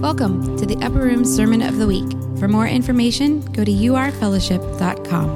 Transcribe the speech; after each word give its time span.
Welcome 0.00 0.56
to 0.58 0.64
the 0.64 0.76
Upper 0.76 1.00
Room 1.00 1.24
Sermon 1.24 1.60
of 1.60 1.78
the 1.78 1.86
Week. 1.86 2.08
For 2.38 2.46
more 2.46 2.68
information, 2.68 3.40
go 3.40 3.64
to 3.64 3.72
urfellowship.com. 3.72 5.28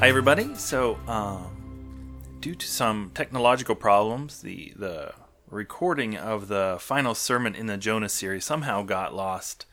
Hi, 0.00 0.08
everybody. 0.08 0.52
So, 0.56 0.98
um, 1.06 2.18
due 2.40 2.56
to 2.56 2.66
some 2.66 3.12
technological 3.14 3.76
problems, 3.76 4.42
the 4.42 4.72
the 4.74 5.12
recording 5.48 6.16
of 6.16 6.48
the 6.48 6.78
final 6.80 7.14
sermon 7.14 7.54
in 7.54 7.66
the 7.66 7.76
Jonah 7.76 8.08
series 8.08 8.44
somehow 8.44 8.82
got 8.82 9.14
lost 9.14 9.66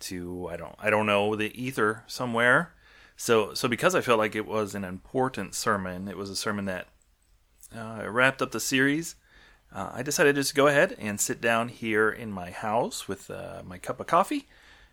to 0.00 0.46
I 0.50 0.58
don't 0.58 0.74
I 0.78 0.90
don't 0.90 1.06
know 1.06 1.34
the 1.34 1.50
ether 1.58 2.04
somewhere. 2.06 2.74
So 3.16 3.54
so 3.54 3.68
because 3.68 3.94
I 3.94 4.00
felt 4.00 4.18
like 4.18 4.34
it 4.34 4.46
was 4.46 4.74
an 4.74 4.84
important 4.84 5.54
sermon, 5.54 6.08
it 6.08 6.16
was 6.16 6.30
a 6.30 6.36
sermon 6.36 6.64
that 6.66 6.88
uh, 7.76 8.04
wrapped 8.08 8.42
up 8.42 8.52
the 8.52 8.60
series. 8.60 9.16
Uh, 9.72 9.90
I 9.92 10.02
decided 10.02 10.36
to 10.36 10.40
just 10.40 10.54
go 10.54 10.68
ahead 10.68 10.96
and 10.98 11.20
sit 11.20 11.40
down 11.40 11.68
here 11.68 12.10
in 12.10 12.30
my 12.30 12.50
house 12.50 13.08
with 13.08 13.30
uh, 13.30 13.62
my 13.64 13.78
cup 13.78 13.98
of 13.98 14.06
coffee, 14.06 14.46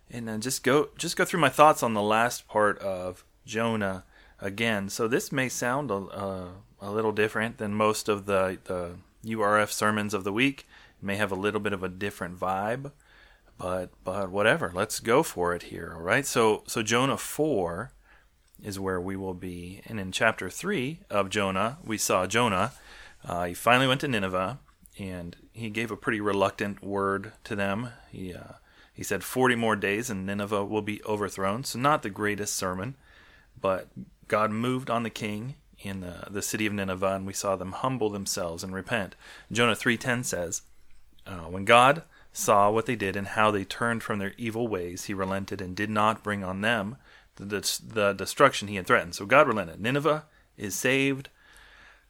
and 0.09 0.27
then 0.27 0.41
just 0.41 0.63
go 0.63 0.89
just 0.98 1.15
go 1.15 1.26
through 1.26 1.39
my 1.39 1.49
thoughts 1.49 1.84
on 1.84 1.93
the 1.93 2.02
last 2.02 2.48
part 2.48 2.79
of 2.79 3.23
Jonah 3.45 4.03
again. 4.40 4.90
So 4.90 5.07
this 5.07 5.31
may 5.31 5.49
sound 5.49 5.91
a, 5.91 5.95
a, 5.95 6.51
a 6.81 6.91
little 6.91 7.12
different 7.12 7.59
than 7.59 7.73
most 7.73 8.09
of 8.09 8.26
the, 8.26 8.57
the 8.63 8.95
URF 9.26 9.71
sermons 9.71 10.13
of 10.13 10.23
the 10.23 10.34
week. 10.34 10.67
It 10.99 11.05
may 11.05 11.15
have 11.15 11.31
a 11.31 11.35
little 11.35 11.59
bit 11.59 11.73
of 11.73 11.84
a 11.84 11.90
different 11.90 12.40
vibe, 12.40 12.91
but 13.57 13.91
but 14.03 14.31
whatever. 14.31 14.71
Let's 14.73 14.99
go 14.99 15.23
for 15.23 15.53
it 15.53 15.63
here. 15.63 15.93
All 15.95 16.01
right. 16.01 16.26
So 16.26 16.63
so 16.67 16.81
Jonah 16.81 17.17
four 17.17 17.93
is 18.63 18.79
where 18.79 19.01
we 19.01 19.15
will 19.15 19.33
be, 19.33 19.81
and 19.85 19.99
in 19.99 20.11
chapter 20.11 20.49
three 20.49 20.99
of 21.09 21.29
Jonah, 21.29 21.77
we 21.84 21.98
saw 21.98 22.27
Jonah. 22.27 22.73
Uh, 23.26 23.45
he 23.45 23.53
finally 23.53 23.87
went 23.87 24.01
to 24.01 24.07
Nineveh, 24.07 24.59
and 24.99 25.35
he 25.53 25.70
gave 25.70 25.91
a 25.91 25.98
pretty 25.98 26.21
reluctant 26.21 26.84
word 26.84 27.34
to 27.43 27.55
them. 27.55 27.90
He 28.12 28.34
uh, 28.34 28.53
he 28.93 29.03
said, 29.03 29.23
40 29.23 29.55
more 29.55 29.76
days 29.76 30.09
and 30.09 30.26
Nineveh 30.26 30.65
will 30.65 30.81
be 30.81 31.03
overthrown. 31.05 31.63
So, 31.63 31.79
not 31.79 32.03
the 32.03 32.09
greatest 32.09 32.55
sermon, 32.55 32.95
but 33.59 33.87
God 34.27 34.51
moved 34.51 34.90
on 34.90 35.03
the 35.03 35.09
king 35.09 35.55
in 35.79 36.01
the, 36.01 36.27
the 36.29 36.41
city 36.41 36.68
of 36.68 36.73
Nineveh, 36.73 37.15
and 37.15 37.25
we 37.25 37.34
saw 37.34 37.55
them 37.55 37.71
humble 37.71 38.09
themselves 38.09 38.63
and 38.63 38.73
repent. 38.73 39.15
Jonah 39.51 39.73
3.10 39.73 40.25
says, 40.25 40.62
uh, 41.25 41.46
When 41.46 41.65
God 41.65 42.03
saw 42.34 42.70
what 42.70 42.85
they 42.85 42.96
did 42.96 43.15
and 43.15 43.29
how 43.29 43.49
they 43.49 43.63
turned 43.63 44.03
from 44.03 44.20
their 44.20 44.34
evil 44.37 44.68
ways, 44.68 45.05
he 45.05 45.13
relented 45.13 45.62
and 45.62 45.75
did 45.75 45.90
not 45.90 46.23
bring 46.23 46.43
on 46.43 46.62
them 46.62 46.98
the, 47.35 47.82
the, 47.85 48.13
destruction 48.13 48.68
he 48.68 48.76
had 48.76 48.87
threatened. 48.87 49.15
So 49.15 49.26
God 49.26 49.48
relented. 49.48 49.79
Nineveh 49.79 50.26
is 50.57 50.76
saved. 50.76 51.29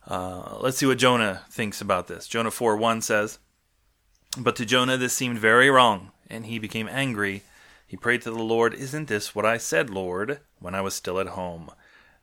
Uh, 0.08 0.58
let's 0.60 0.78
see 0.78 0.86
what 0.86 0.98
Jonah 0.98 1.44
thinks 1.50 1.82
about 1.82 2.08
this. 2.08 2.28
Jonah 2.28 2.52
4 2.52 2.76
1 2.76 3.02
says, 3.02 3.40
But 4.38 4.56
to 4.58 4.66
Jonah 4.66 4.98
this 4.98 5.14
seemed 5.14 5.40
very 5.40 5.70
wrong, 5.70 6.12
and 6.30 6.46
he 6.46 6.60
became 6.60 6.90
angry. 6.90 7.44
He 7.86 7.98
prayed 7.98 8.22
to 8.24 8.32
the 8.32 8.44
Lord, 8.44 8.74
Isn't 8.74 9.08
this 9.08 9.36
what 9.36 9.46
I 9.46 9.58
said, 9.58 9.90
Lord, 9.90 10.40
when 10.60 10.74
I 10.74 10.82
was 10.82 10.96
still 10.96 11.20
at 11.20 11.28
home? 11.28 11.72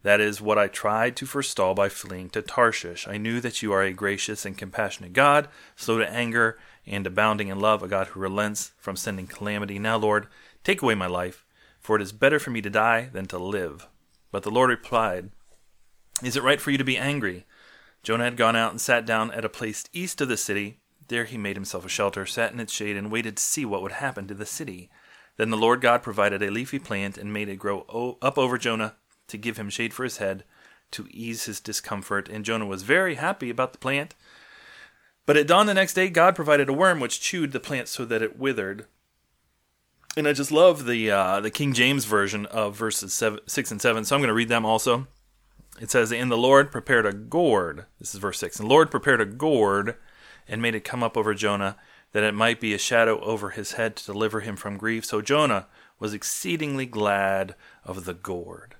That 0.02 0.20
is 0.20 0.40
what 0.40 0.58
I 0.58 0.68
tried 0.68 1.16
to 1.16 1.26
forestall 1.26 1.74
by 1.74 1.88
fleeing 1.88 2.30
to 2.30 2.42
Tarshish. 2.42 3.08
I 3.08 3.18
knew 3.18 3.40
that 3.40 3.62
you 3.62 3.72
are 3.72 3.82
a 3.82 3.92
gracious 3.92 4.46
and 4.46 4.56
compassionate 4.56 5.12
God, 5.12 5.48
slow 5.74 5.98
to 5.98 6.08
anger 6.08 6.58
and 6.86 7.06
abounding 7.06 7.48
in 7.48 7.58
love, 7.58 7.82
a 7.82 7.88
God 7.88 8.08
who 8.08 8.20
relents 8.20 8.72
from 8.78 8.96
sending 8.96 9.26
calamity. 9.26 9.78
Now, 9.78 9.96
Lord, 9.96 10.28
take 10.62 10.82
away 10.82 10.94
my 10.94 11.06
life, 11.06 11.44
for 11.80 11.96
it 11.96 12.02
is 12.02 12.12
better 12.12 12.38
for 12.38 12.50
me 12.50 12.60
to 12.62 12.70
die 12.70 13.08
than 13.12 13.26
to 13.26 13.38
live. 13.38 13.88
But 14.30 14.42
the 14.42 14.50
Lord 14.50 14.70
replied, 14.70 15.30
Is 16.22 16.36
it 16.36 16.42
right 16.42 16.60
for 16.60 16.70
you 16.70 16.78
to 16.78 16.84
be 16.84 16.96
angry? 16.96 17.46
Jonah 18.02 18.24
had 18.24 18.36
gone 18.36 18.56
out 18.56 18.70
and 18.70 18.80
sat 18.80 19.06
down 19.06 19.30
at 19.32 19.44
a 19.44 19.48
place 19.48 19.84
east 19.92 20.20
of 20.20 20.28
the 20.28 20.36
city. 20.36 20.80
There 21.08 21.24
he 21.24 21.38
made 21.38 21.56
himself 21.56 21.84
a 21.84 21.88
shelter, 21.88 22.26
sat 22.26 22.52
in 22.52 22.60
its 22.60 22.72
shade, 22.72 22.96
and 22.96 23.10
waited 23.10 23.36
to 23.36 23.42
see 23.42 23.64
what 23.64 23.82
would 23.82 23.92
happen 23.92 24.26
to 24.28 24.34
the 24.34 24.46
city. 24.46 24.90
Then 25.36 25.50
the 25.50 25.56
Lord 25.56 25.80
God 25.80 26.02
provided 26.02 26.42
a 26.42 26.50
leafy 26.50 26.78
plant 26.78 27.16
and 27.16 27.32
made 27.32 27.48
it 27.48 27.56
grow 27.56 28.16
up 28.20 28.36
over 28.36 28.58
Jonah 28.58 28.96
to 29.28 29.38
give 29.38 29.56
him 29.56 29.70
shade 29.70 29.94
for 29.94 30.04
his 30.04 30.18
head, 30.18 30.44
to 30.90 31.06
ease 31.10 31.44
his 31.44 31.60
discomfort, 31.60 32.28
and 32.28 32.44
Jonah 32.44 32.66
was 32.66 32.82
very 32.82 33.14
happy 33.14 33.50
about 33.50 33.72
the 33.72 33.78
plant. 33.78 34.14
But 35.26 35.36
at 35.36 35.46
dawn 35.46 35.66
the 35.66 35.74
next 35.74 35.94
day, 35.94 36.08
God 36.08 36.34
provided 36.34 36.68
a 36.68 36.72
worm 36.72 37.00
which 37.00 37.20
chewed 37.20 37.52
the 37.52 37.60
plant 37.60 37.88
so 37.88 38.04
that 38.06 38.22
it 38.22 38.38
withered. 38.38 38.86
And 40.18 40.26
I 40.26 40.32
just 40.32 40.50
love 40.50 40.84
the 40.84 41.12
uh, 41.12 41.38
the 41.38 41.50
King 41.50 41.72
James 41.72 42.04
version 42.04 42.44
of 42.46 42.74
verses 42.74 43.12
seven, 43.14 43.38
six 43.46 43.70
and 43.70 43.80
seven, 43.80 44.04
so 44.04 44.16
I'm 44.16 44.20
going 44.20 44.26
to 44.26 44.34
read 44.34 44.48
them 44.48 44.66
also. 44.66 45.06
It 45.80 45.92
says, 45.92 46.12
"And 46.12 46.28
the 46.28 46.36
Lord 46.36 46.72
prepared 46.72 47.06
a 47.06 47.12
gourd." 47.12 47.86
This 48.00 48.14
is 48.14 48.20
verse 48.20 48.40
six. 48.40 48.58
And 48.58 48.68
the 48.68 48.74
Lord 48.74 48.90
prepared 48.90 49.20
a 49.20 49.24
gourd 49.24 49.94
and 50.48 50.60
made 50.60 50.74
it 50.74 50.82
come 50.82 51.04
up 51.04 51.16
over 51.16 51.34
Jonah, 51.34 51.76
that 52.10 52.24
it 52.24 52.34
might 52.34 52.60
be 52.60 52.74
a 52.74 52.78
shadow 52.78 53.20
over 53.20 53.50
his 53.50 53.74
head 53.74 53.94
to 53.94 54.06
deliver 54.06 54.40
him 54.40 54.56
from 54.56 54.76
grief. 54.76 55.04
So 55.04 55.22
Jonah 55.22 55.68
was 56.00 56.12
exceedingly 56.12 56.86
glad 56.86 57.54
of 57.84 58.04
the 58.04 58.14
gourd 58.14 58.74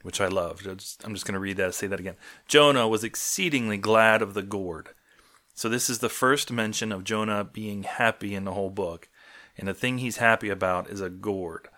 which 0.00 0.20
I 0.20 0.28
loved. 0.28 0.66
I'm 0.66 0.78
just 0.78 1.26
going 1.26 1.34
to 1.34 1.40
read 1.40 1.56
that, 1.56 1.74
say 1.74 1.88
that 1.88 1.98
again. 1.98 2.14
Jonah 2.46 2.86
was 2.86 3.02
exceedingly 3.02 3.76
glad 3.76 4.22
of 4.22 4.34
the 4.34 4.42
gourd. 4.42 4.90
So 5.52 5.68
this 5.68 5.90
is 5.90 5.98
the 5.98 6.08
first 6.08 6.52
mention 6.52 6.92
of 6.92 7.02
Jonah 7.02 7.42
being 7.42 7.82
happy 7.82 8.34
in 8.34 8.44
the 8.44 8.52
whole 8.52 8.70
book. 8.70 9.08
And 9.58 9.66
the 9.66 9.74
thing 9.74 9.98
he's 9.98 10.18
happy 10.18 10.48
about 10.48 10.90
is 10.90 11.00
a 11.00 11.10
gourd. 11.10 11.68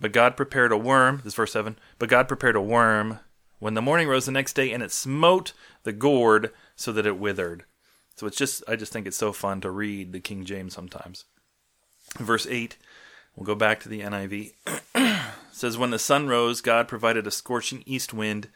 But 0.00 0.12
God 0.12 0.36
prepared 0.36 0.72
a 0.72 0.76
worm, 0.76 1.22
this 1.24 1.34
verse 1.34 1.52
7, 1.52 1.78
but 1.98 2.08
God 2.08 2.28
prepared 2.28 2.56
a 2.56 2.60
worm 2.60 3.20
when 3.58 3.74
the 3.74 3.82
morning 3.82 4.08
rose 4.08 4.26
the 4.26 4.32
next 4.32 4.52
day 4.52 4.72
and 4.72 4.82
it 4.82 4.92
smote 4.92 5.52
the 5.82 5.92
gourd 5.92 6.52
so 6.76 6.92
that 6.92 7.06
it 7.06 7.18
withered. 7.18 7.64
So 8.14 8.26
it's 8.26 8.36
just, 8.36 8.62
I 8.68 8.76
just 8.76 8.92
think 8.92 9.06
it's 9.06 9.16
so 9.16 9.32
fun 9.32 9.60
to 9.62 9.70
read 9.70 10.12
the 10.12 10.20
King 10.20 10.44
James 10.44 10.74
sometimes. 10.74 11.24
Verse 12.18 12.46
8, 12.46 12.76
we'll 13.34 13.46
go 13.46 13.54
back 13.54 13.80
to 13.80 13.88
the 13.88 14.00
NIV. 14.00 14.52
says 15.52 15.78
when 15.78 15.90
the 15.90 15.98
sun 15.98 16.28
rose, 16.28 16.60
God 16.60 16.86
provided 16.86 17.26
a 17.26 17.30
scorching 17.30 17.82
east 17.86 18.12
wind. 18.12 18.48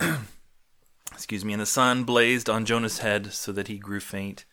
Excuse 1.12 1.44
me, 1.44 1.52
and 1.52 1.62
the 1.62 1.66
sun 1.66 2.04
blazed 2.04 2.50
on 2.50 2.64
Jonah's 2.64 2.98
head 2.98 3.32
so 3.32 3.52
that 3.52 3.68
he 3.68 3.78
grew 3.78 4.00
faint. 4.00 4.44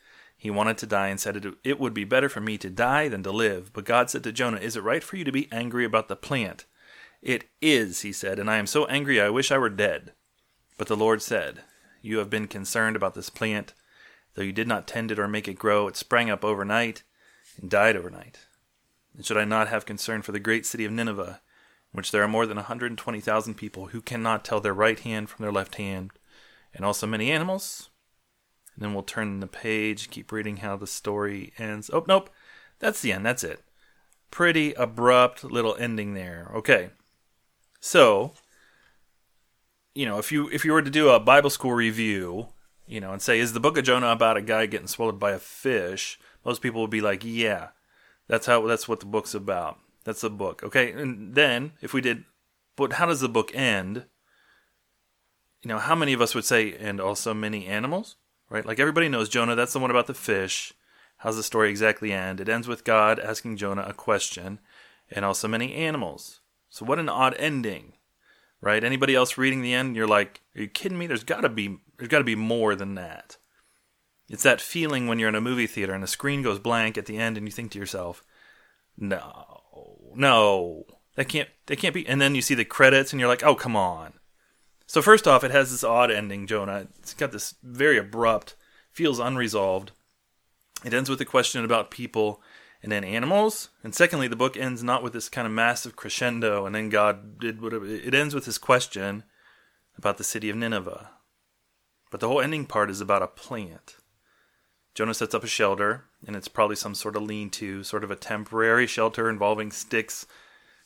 He 0.43 0.51
wanted 0.51 0.77
to 0.79 0.85
die 0.85 1.07
and 1.07 1.21
said, 1.21 1.55
It 1.63 1.79
would 1.79 1.93
be 1.93 2.03
better 2.03 2.27
for 2.27 2.41
me 2.41 2.57
to 2.57 2.69
die 2.69 3.07
than 3.07 3.23
to 3.23 3.31
live. 3.31 3.71
But 3.71 3.85
God 3.85 4.09
said 4.09 4.25
to 4.25 4.33
Jonah, 4.33 4.57
Is 4.57 4.75
it 4.75 4.83
right 4.83 5.01
for 5.01 5.15
you 5.15 5.23
to 5.23 5.31
be 5.31 5.47
angry 5.53 5.85
about 5.85 6.09
the 6.09 6.17
plant? 6.17 6.65
It 7.21 7.45
is, 7.61 8.01
he 8.01 8.11
said, 8.11 8.39
and 8.39 8.51
I 8.51 8.57
am 8.57 8.67
so 8.67 8.85
angry 8.87 9.21
I 9.21 9.29
wish 9.29 9.53
I 9.53 9.57
were 9.57 9.69
dead. 9.69 10.11
But 10.77 10.89
the 10.89 10.97
Lord 10.97 11.21
said, 11.21 11.61
You 12.01 12.17
have 12.17 12.29
been 12.29 12.49
concerned 12.49 12.97
about 12.97 13.13
this 13.13 13.29
plant. 13.29 13.73
Though 14.33 14.41
you 14.41 14.51
did 14.51 14.67
not 14.67 14.85
tend 14.85 15.11
it 15.11 15.17
or 15.19 15.29
make 15.29 15.47
it 15.47 15.53
grow, 15.53 15.87
it 15.87 15.95
sprang 15.95 16.29
up 16.29 16.43
overnight 16.43 17.03
and 17.61 17.69
died 17.71 17.95
overnight. 17.95 18.39
And 19.15 19.25
should 19.25 19.37
I 19.37 19.45
not 19.45 19.69
have 19.69 19.85
concern 19.85 20.23
for 20.23 20.33
the 20.33 20.41
great 20.41 20.65
city 20.65 20.83
of 20.83 20.91
Nineveh? 20.91 21.39
In 21.93 21.97
which 21.97 22.11
there 22.11 22.21
are 22.21 22.27
more 22.27 22.45
than 22.45 22.57
120,000 22.57 23.53
people 23.53 23.85
who 23.85 24.01
cannot 24.01 24.43
tell 24.43 24.59
their 24.59 24.73
right 24.73 24.99
hand 24.99 25.29
from 25.29 25.43
their 25.43 25.53
left 25.53 25.75
hand, 25.75 26.11
and 26.73 26.83
also 26.83 27.07
many 27.07 27.31
animals. 27.31 27.87
And 28.75 28.83
then 28.83 28.93
we'll 28.93 29.03
turn 29.03 29.39
the 29.39 29.47
page, 29.47 30.09
keep 30.09 30.31
reading 30.31 30.57
how 30.57 30.75
the 30.75 30.87
story 30.87 31.53
ends. 31.57 31.89
Oh, 31.93 32.05
nope. 32.07 32.29
That's 32.79 33.01
the 33.01 33.11
end. 33.11 33.25
That's 33.25 33.43
it. 33.43 33.61
Pretty 34.31 34.73
abrupt 34.73 35.43
little 35.43 35.75
ending 35.77 36.13
there. 36.13 36.51
Okay. 36.55 36.89
So, 37.79 38.33
you 39.93 40.05
know, 40.05 40.17
if 40.17 40.31
you 40.31 40.49
if 40.49 40.65
you 40.65 40.71
were 40.73 40.81
to 40.81 40.89
do 40.89 41.09
a 41.09 41.19
Bible 41.19 41.49
school 41.49 41.73
review, 41.73 42.47
you 42.87 42.99
know, 42.99 43.11
and 43.11 43.21
say 43.21 43.39
is 43.39 43.53
the 43.53 43.59
book 43.59 43.77
of 43.77 43.83
Jonah 43.83 44.07
about 44.07 44.37
a 44.37 44.41
guy 44.41 44.65
getting 44.65 44.87
swallowed 44.87 45.19
by 45.19 45.31
a 45.31 45.39
fish, 45.39 46.19
most 46.43 46.61
people 46.61 46.81
would 46.81 46.89
be 46.89 47.01
like, 47.01 47.23
"Yeah. 47.23 47.69
That's 48.27 48.47
how 48.47 48.65
that's 48.65 48.87
what 48.87 49.01
the 49.01 49.05
book's 49.05 49.35
about." 49.35 49.79
That's 50.03 50.21
the 50.21 50.29
book. 50.29 50.63
Okay, 50.63 50.91
and 50.91 51.35
then 51.35 51.73
if 51.81 51.93
we 51.93 52.01
did, 52.01 52.25
but 52.75 52.93
how 52.93 53.05
does 53.05 53.21
the 53.21 53.29
book 53.29 53.53
end? 53.53 54.05
You 55.61 55.69
know, 55.69 55.77
how 55.79 55.95
many 55.95 56.13
of 56.13 56.21
us 56.21 56.35
would 56.35 56.45
say, 56.45 56.73
and 56.73 56.99
also 56.99 57.33
many 57.33 57.67
animals, 57.67 58.17
right? 58.53 58.65
Like 58.65 58.79
everybody 58.79 59.09
knows 59.09 59.27
Jonah, 59.27 59.55
that's 59.55 59.73
the 59.73 59.79
one 59.79 59.89
about 59.89 60.05
the 60.05 60.13
fish. 60.13 60.73
How's 61.17 61.35
the 61.35 61.43
story 61.43 61.71
exactly 61.71 62.13
end? 62.13 62.39
It 62.39 62.47
ends 62.47 62.67
with 62.67 62.83
God 62.83 63.19
asking 63.19 63.57
Jonah 63.57 63.85
a 63.87 63.93
question, 63.93 64.59
and 65.09 65.25
also 65.25 65.47
many 65.47 65.73
animals. 65.73 66.41
So 66.69 66.85
what 66.85 66.99
an 66.99 67.09
odd 67.09 67.35
ending, 67.39 67.93
right? 68.61 68.83
Anybody 68.83 69.15
else 69.15 69.37
reading 69.37 69.61
the 69.61 69.73
end, 69.73 69.95
you're 69.95 70.07
like, 70.07 70.41
are 70.55 70.61
you 70.61 70.67
kidding 70.67 70.99
me? 70.99 71.07
There's 71.07 71.23
gotta 71.23 71.49
be 71.49 71.79
there's 71.97 72.09
gotta 72.09 72.23
be 72.23 72.35
more 72.35 72.75
than 72.75 72.93
that. 72.95 73.37
It's 74.29 74.43
that 74.43 74.61
feeling 74.61 75.07
when 75.07 75.17
you're 75.17 75.29
in 75.29 75.35
a 75.35 75.41
movie 75.41 75.67
theater 75.67 75.93
and 75.93 76.03
the 76.03 76.07
screen 76.07 76.43
goes 76.43 76.59
blank 76.59 76.97
at 76.97 77.07
the 77.07 77.17
end 77.17 77.37
and 77.37 77.47
you 77.47 77.51
think 77.51 77.71
to 77.71 77.79
yourself, 77.79 78.23
no, 78.95 79.61
no, 80.15 80.83
that 81.15 81.27
can't 81.27 81.49
that 81.65 81.79
can't 81.79 81.95
be. 81.95 82.07
And 82.07 82.21
then 82.21 82.35
you 82.35 82.41
see 82.43 82.55
the 82.55 82.65
credits, 82.65 83.13
and 83.13 83.19
you're 83.19 83.29
like, 83.29 83.43
oh 83.43 83.55
come 83.55 83.75
on. 83.75 84.13
So 84.85 85.01
first 85.01 85.27
off, 85.27 85.43
it 85.43 85.51
has 85.51 85.71
this 85.71 85.83
odd 85.83 86.11
ending, 86.11 86.47
Jonah. 86.47 86.87
It's 86.99 87.13
got 87.13 87.31
this 87.31 87.55
very 87.63 87.97
abrupt, 87.97 88.55
feels 88.91 89.19
unresolved. 89.19 89.91
It 90.83 90.93
ends 90.93 91.09
with 91.09 91.21
a 91.21 91.25
question 91.25 91.63
about 91.63 91.91
people 91.91 92.41
and 92.81 92.91
then 92.91 93.03
animals. 93.03 93.69
And 93.83 93.95
secondly, 93.95 94.27
the 94.27 94.35
book 94.35 94.57
ends 94.57 94.83
not 94.83 95.01
with 95.01 95.13
this 95.13 95.29
kind 95.29 95.47
of 95.47 95.53
massive 95.53 95.95
crescendo, 95.95 96.65
and 96.65 96.75
then 96.75 96.89
God 96.89 97.39
did 97.39 97.61
whatever. 97.61 97.85
It 97.85 98.13
ends 98.13 98.35
with 98.35 98.45
this 98.45 98.57
question 98.57 99.23
about 99.97 100.17
the 100.17 100.23
city 100.23 100.49
of 100.49 100.57
Nineveh. 100.57 101.09
But 102.11 102.19
the 102.19 102.27
whole 102.27 102.41
ending 102.41 102.65
part 102.65 102.89
is 102.89 103.01
about 103.01 103.23
a 103.23 103.27
plant. 103.27 103.95
Jonah 104.93 105.13
sets 105.13 105.33
up 105.33 105.43
a 105.43 105.47
shelter, 105.47 106.03
and 106.27 106.35
it's 106.35 106.47
probably 106.47 106.75
some 106.75 106.93
sort 106.93 107.15
of 107.15 107.23
lean 107.23 107.49
to, 107.51 107.83
sort 107.83 108.03
of 108.03 108.11
a 108.11 108.15
temporary 108.15 108.85
shelter 108.85 109.29
involving 109.29 109.71
sticks, 109.71 110.27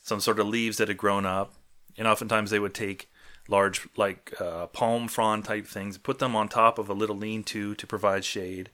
some 0.02 0.20
sort 0.20 0.38
of 0.38 0.46
leaves 0.46 0.78
that 0.78 0.88
had 0.88 0.96
grown 0.96 1.26
up. 1.26 1.54
And 1.98 2.06
oftentimes 2.06 2.50
they 2.50 2.60
would 2.60 2.74
take 2.74 3.10
large, 3.48 3.88
like 3.96 4.32
uh, 4.40 4.66
palm 4.68 5.08
frond 5.08 5.44
type 5.44 5.66
things, 5.66 5.98
put 5.98 6.18
them 6.18 6.36
on 6.36 6.48
top 6.48 6.78
of 6.78 6.88
a 6.88 6.94
little 6.94 7.16
lean 7.16 7.42
to 7.44 7.74
to 7.74 7.86
provide 7.86 8.24
shade. 8.24 8.70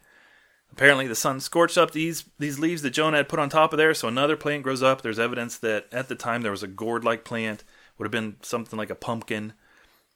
Apparently, 0.72 1.06
the 1.06 1.14
sun 1.14 1.38
scorched 1.40 1.78
up 1.78 1.92
these 1.92 2.24
these 2.38 2.58
leaves 2.58 2.82
that 2.82 2.90
Jonah 2.90 3.18
had 3.18 3.28
put 3.28 3.38
on 3.38 3.48
top 3.48 3.72
of 3.72 3.76
there, 3.78 3.94
so 3.94 4.08
another 4.08 4.36
plant 4.36 4.64
grows 4.64 4.82
up. 4.82 5.02
There's 5.02 5.18
evidence 5.20 5.56
that 5.58 5.86
at 5.92 6.08
the 6.08 6.16
time 6.16 6.42
there 6.42 6.50
was 6.50 6.64
a 6.64 6.68
gourd-like 6.68 7.24
plant, 7.24 7.62
would 7.96 8.04
have 8.04 8.12
been 8.12 8.36
something 8.42 8.76
like 8.76 8.90
a 8.90 8.96
pumpkin. 8.96 9.52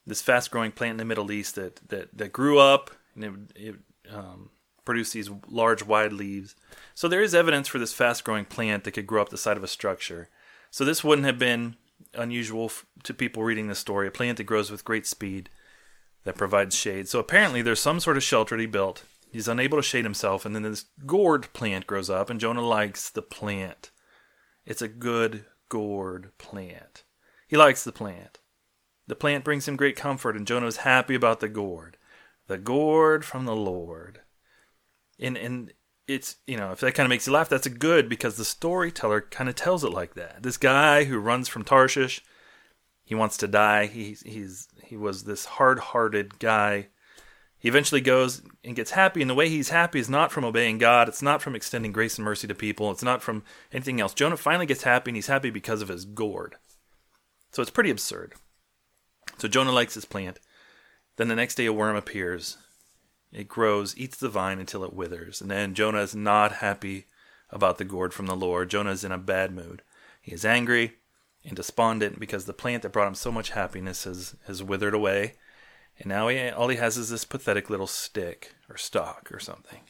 This 0.06 0.22
fast-growing 0.22 0.72
plant 0.72 0.92
in 0.92 0.96
the 0.96 1.04
Middle 1.04 1.30
East 1.30 1.54
that 1.54 1.76
that, 1.88 2.16
that 2.16 2.32
grew 2.32 2.58
up 2.58 2.90
and 3.14 3.24
it, 3.24 3.32
it 3.54 3.74
um, 4.12 4.50
produced 4.84 5.12
these 5.12 5.30
large, 5.48 5.84
wide 5.84 6.14
leaves. 6.14 6.56
So 6.94 7.08
there 7.08 7.22
is 7.22 7.34
evidence 7.34 7.68
for 7.68 7.78
this 7.78 7.92
fast-growing 7.92 8.46
plant 8.46 8.84
that 8.84 8.92
could 8.92 9.06
grow 9.06 9.20
up 9.20 9.28
the 9.28 9.36
side 9.36 9.58
of 9.58 9.62
a 9.62 9.68
structure. 9.68 10.30
So 10.70 10.84
this 10.84 11.04
wouldn't 11.04 11.26
have 11.26 11.38
been 11.38 11.76
unusual 12.14 12.66
f- 12.66 12.86
to 13.04 13.14
people 13.14 13.42
reading 13.42 13.68
this 13.68 13.78
story. 13.78 14.08
A 14.08 14.10
plant 14.10 14.38
that 14.38 14.44
grows 14.44 14.70
with 14.70 14.84
great 14.84 15.06
speed 15.06 15.50
that 16.24 16.36
provides 16.36 16.74
shade. 16.74 17.08
So 17.08 17.18
apparently 17.18 17.62
there's 17.62 17.80
some 17.80 18.00
sort 18.00 18.16
of 18.16 18.22
shelter 18.22 18.56
he 18.56 18.66
built 18.66 19.04
He's 19.30 19.48
unable 19.48 19.78
to 19.78 19.82
shade 19.82 20.04
himself, 20.04 20.46
and 20.46 20.54
then 20.54 20.62
this 20.62 20.86
gourd 21.04 21.52
plant 21.52 21.86
grows 21.86 22.08
up, 22.08 22.30
and 22.30 22.40
Jonah 22.40 22.66
likes 22.66 23.10
the 23.10 23.22
plant. 23.22 23.90
It's 24.64 24.82
a 24.82 24.88
good 24.88 25.44
gourd 25.68 26.32
plant. 26.38 27.04
He 27.46 27.56
likes 27.56 27.84
the 27.84 27.92
plant. 27.92 28.38
The 29.06 29.14
plant 29.14 29.44
brings 29.44 29.68
him 29.68 29.76
great 29.76 29.96
comfort, 29.96 30.36
and 30.36 30.46
Jonah 30.46 30.66
is 30.66 30.78
happy 30.78 31.14
about 31.14 31.40
the 31.40 31.48
gourd. 31.48 31.98
The 32.46 32.58
gourd 32.58 33.24
from 33.24 33.44
the 33.44 33.56
Lord. 33.56 34.20
And 35.18 35.36
and 35.36 35.72
it's 36.08 36.36
you 36.46 36.56
know, 36.56 36.72
if 36.72 36.80
that 36.80 36.94
kind 36.94 37.06
of 37.06 37.10
makes 37.10 37.26
you 37.26 37.32
laugh, 37.32 37.48
that's 37.48 37.66
a 37.66 37.70
good 37.70 38.08
because 38.08 38.36
the 38.36 38.44
storyteller 38.44 39.20
kind 39.20 39.48
of 39.48 39.54
tells 39.54 39.84
it 39.84 39.92
like 39.92 40.14
that. 40.14 40.42
This 40.42 40.56
guy 40.56 41.04
who 41.04 41.18
runs 41.18 41.48
from 41.48 41.64
Tarshish, 41.64 42.24
he 43.04 43.14
wants 43.14 43.36
to 43.36 43.46
die. 43.46 43.86
He's 43.86 44.22
he's 44.22 44.68
he 44.82 44.96
was 44.96 45.24
this 45.24 45.44
hard-hearted 45.44 46.38
guy 46.38 46.88
he 47.58 47.68
eventually 47.68 48.00
goes 48.00 48.42
and 48.62 48.76
gets 48.76 48.92
happy, 48.92 49.20
and 49.20 49.28
the 49.28 49.34
way 49.34 49.48
he's 49.48 49.70
happy 49.70 49.98
is 49.98 50.08
not 50.08 50.30
from 50.30 50.44
obeying 50.44 50.78
God. 50.78 51.08
It's 51.08 51.22
not 51.22 51.42
from 51.42 51.56
extending 51.56 51.90
grace 51.90 52.16
and 52.16 52.24
mercy 52.24 52.46
to 52.46 52.54
people. 52.54 52.90
It's 52.92 53.02
not 53.02 53.20
from 53.20 53.42
anything 53.72 54.00
else. 54.00 54.14
Jonah 54.14 54.36
finally 54.36 54.66
gets 54.66 54.84
happy, 54.84 55.10
and 55.10 55.16
he's 55.16 55.26
happy 55.26 55.50
because 55.50 55.82
of 55.82 55.88
his 55.88 56.04
gourd. 56.04 56.56
So 57.50 57.60
it's 57.60 57.70
pretty 57.70 57.90
absurd. 57.90 58.34
So 59.38 59.48
Jonah 59.48 59.72
likes 59.72 59.94
his 59.94 60.04
plant. 60.04 60.38
Then 61.16 61.26
the 61.26 61.34
next 61.34 61.56
day, 61.56 61.66
a 61.66 61.72
worm 61.72 61.96
appears. 61.96 62.58
It 63.32 63.48
grows, 63.48 63.96
eats 63.96 64.16
the 64.16 64.28
vine 64.28 64.58
until 64.58 64.84
it 64.84 64.94
withers. 64.94 65.40
And 65.40 65.50
then 65.50 65.74
Jonah 65.74 66.00
is 66.00 66.14
not 66.14 66.52
happy 66.52 67.06
about 67.50 67.78
the 67.78 67.84
gourd 67.84 68.14
from 68.14 68.26
the 68.26 68.36
Lord. 68.36 68.70
Jonah 68.70 68.90
is 68.90 69.04
in 69.04 69.12
a 69.12 69.18
bad 69.18 69.52
mood. 69.52 69.82
He 70.20 70.32
is 70.32 70.44
angry 70.44 70.94
and 71.44 71.56
despondent 71.56 72.18
because 72.18 72.44
the 72.44 72.52
plant 72.52 72.82
that 72.82 72.92
brought 72.92 73.08
him 73.08 73.14
so 73.14 73.30
much 73.30 73.50
happiness 73.50 74.04
has, 74.04 74.34
has 74.46 74.62
withered 74.62 74.94
away 74.94 75.34
and 75.98 76.06
now 76.06 76.28
he, 76.28 76.48
all 76.48 76.68
he 76.68 76.76
has 76.76 76.96
is 76.96 77.10
this 77.10 77.24
pathetic 77.24 77.68
little 77.68 77.86
stick 77.86 78.54
or 78.68 78.76
stalk 78.76 79.30
or 79.32 79.40
something. 79.40 79.80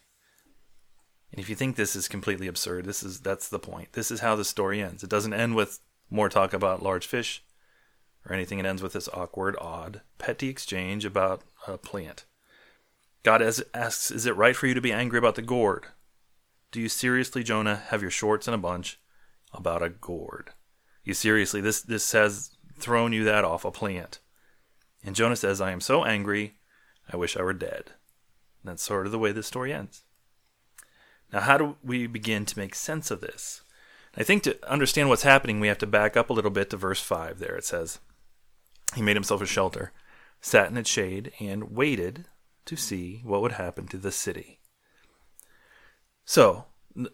And 1.31 1.41
if 1.41 1.50
you 1.50 1.55
think 1.55 1.76
this 1.76 1.94
is 1.94 2.08
completely 2.08 2.46
absurd, 2.46 2.87
this 2.87 3.02
is 3.02 3.20
that's 3.20 3.49
the 3.49 3.58
point. 3.58 3.93
This 3.93 4.11
is 4.11 4.20
how 4.20 4.34
the 4.34 4.44
story 4.44 4.81
ends. 4.81 5.02
It 5.02 5.11
doesn't 5.11 5.34
end 5.34 5.55
with 5.55 5.81
more 6.11 6.31
talk 6.31 6.55
about 6.55 6.82
large 6.82 7.06
fish 7.06 7.44
or 8.26 8.34
anything. 8.34 8.58
It 8.58 8.64
ends 8.64 8.82
with 8.82 8.94
this 8.94 9.11
awkward, 9.12 9.55
odd, 9.61 10.00
petty 10.17 10.49
exchange 10.49 11.05
about 11.05 11.43
a 11.67 11.76
plant. 11.76 12.25
God 13.28 13.42
asks, 13.75 14.10
Is 14.10 14.25
it 14.25 14.36
right 14.36 14.56
for 14.56 14.66
you 14.66 14.72
to 14.72 14.80
be 14.80 14.90
angry 14.90 15.19
about 15.19 15.34
the 15.34 15.42
gourd? 15.42 15.84
Do 16.72 16.80
you 16.80 16.88
seriously, 16.88 17.42
Jonah, 17.42 17.82
have 17.88 18.00
your 18.00 18.10
shorts 18.10 18.48
in 18.48 18.54
a 18.54 18.58
bunch 18.58 18.98
about 19.52 19.82
a 19.82 19.90
gourd? 19.90 20.52
You 21.04 21.12
seriously, 21.12 21.60
this, 21.60 21.82
this 21.82 22.10
has 22.12 22.52
thrown 22.78 23.12
you 23.12 23.25
that 23.25 23.44
off 23.44 23.66
a 23.66 23.70
plant. 23.70 24.20
And 25.04 25.14
Jonah 25.14 25.36
says, 25.36 25.60
I 25.60 25.72
am 25.72 25.82
so 25.82 26.06
angry, 26.06 26.54
I 27.12 27.19
wish 27.19 27.36
I 27.36 27.42
were 27.42 27.52
dead. 27.52 27.92
And 28.62 28.70
that's 28.70 28.82
sort 28.82 29.04
of 29.04 29.12
the 29.12 29.19
way 29.19 29.31
this 29.31 29.46
story 29.46 29.74
ends. 29.74 30.04
Now, 31.31 31.40
how 31.40 31.58
do 31.58 31.76
we 31.84 32.06
begin 32.06 32.46
to 32.46 32.58
make 32.58 32.74
sense 32.74 33.10
of 33.10 33.20
this? 33.20 33.60
I 34.16 34.22
think 34.22 34.42
to 34.44 34.56
understand 34.66 35.10
what's 35.10 35.22
happening, 35.24 35.60
we 35.60 35.69
have 35.69 35.76
to 35.78 35.86
back 35.86 36.16
up 36.16 36.31
a 36.31 36.32
little 36.32 36.50
bit 36.50 36.70
to 36.70 36.78
verse 36.78 37.02
5 37.02 37.40
there. 37.40 37.56
It 37.56 37.66
says, 37.66 37.98
He 38.94 39.02
made 39.02 39.16
himself 39.16 39.42
a 39.42 39.46
shelter, 39.46 39.92
sat 40.40 40.70
in 40.70 40.78
its 40.78 40.88
shade, 40.88 41.32
and 41.38 41.76
waited 41.76 42.24
to 42.69 42.76
see 42.76 43.20
what 43.25 43.43
would 43.43 43.53
happen 43.53 43.87
to 43.88 43.99
the 43.99 44.12
city. 44.12 44.61
So, 46.25 46.67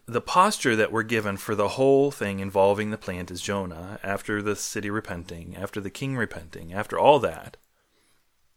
the 0.07 0.21
posture 0.21 0.75
that 0.75 0.91
we're 0.91 1.03
given 1.03 1.37
for 1.37 1.55
the 1.55 1.69
whole 1.69 2.11
thing 2.11 2.39
involving 2.39 2.91
the 2.91 2.97
plant 2.97 3.31
is 3.31 3.41
Jonah, 3.41 3.99
after 4.03 4.41
the 4.41 4.55
city 4.55 4.89
repenting, 4.89 5.55
after 5.55 5.79
the 5.79 5.89
king 5.89 6.17
repenting, 6.17 6.73
after 6.73 6.97
all 6.97 7.19
that, 7.19 7.57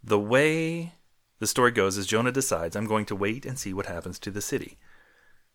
the 0.03 0.19
way 0.19 0.95
the 1.39 1.47
story 1.47 1.71
goes 1.71 1.97
is 1.97 2.07
Jonah 2.07 2.33
decides, 2.33 2.75
I'm 2.75 2.87
going 2.87 3.07
to 3.07 3.17
wait 3.17 3.47
and 3.47 3.59
see 3.59 3.73
what 3.73 3.87
happens 3.87 4.19
to 4.21 4.31
the 4.31 4.41
city. 4.41 4.79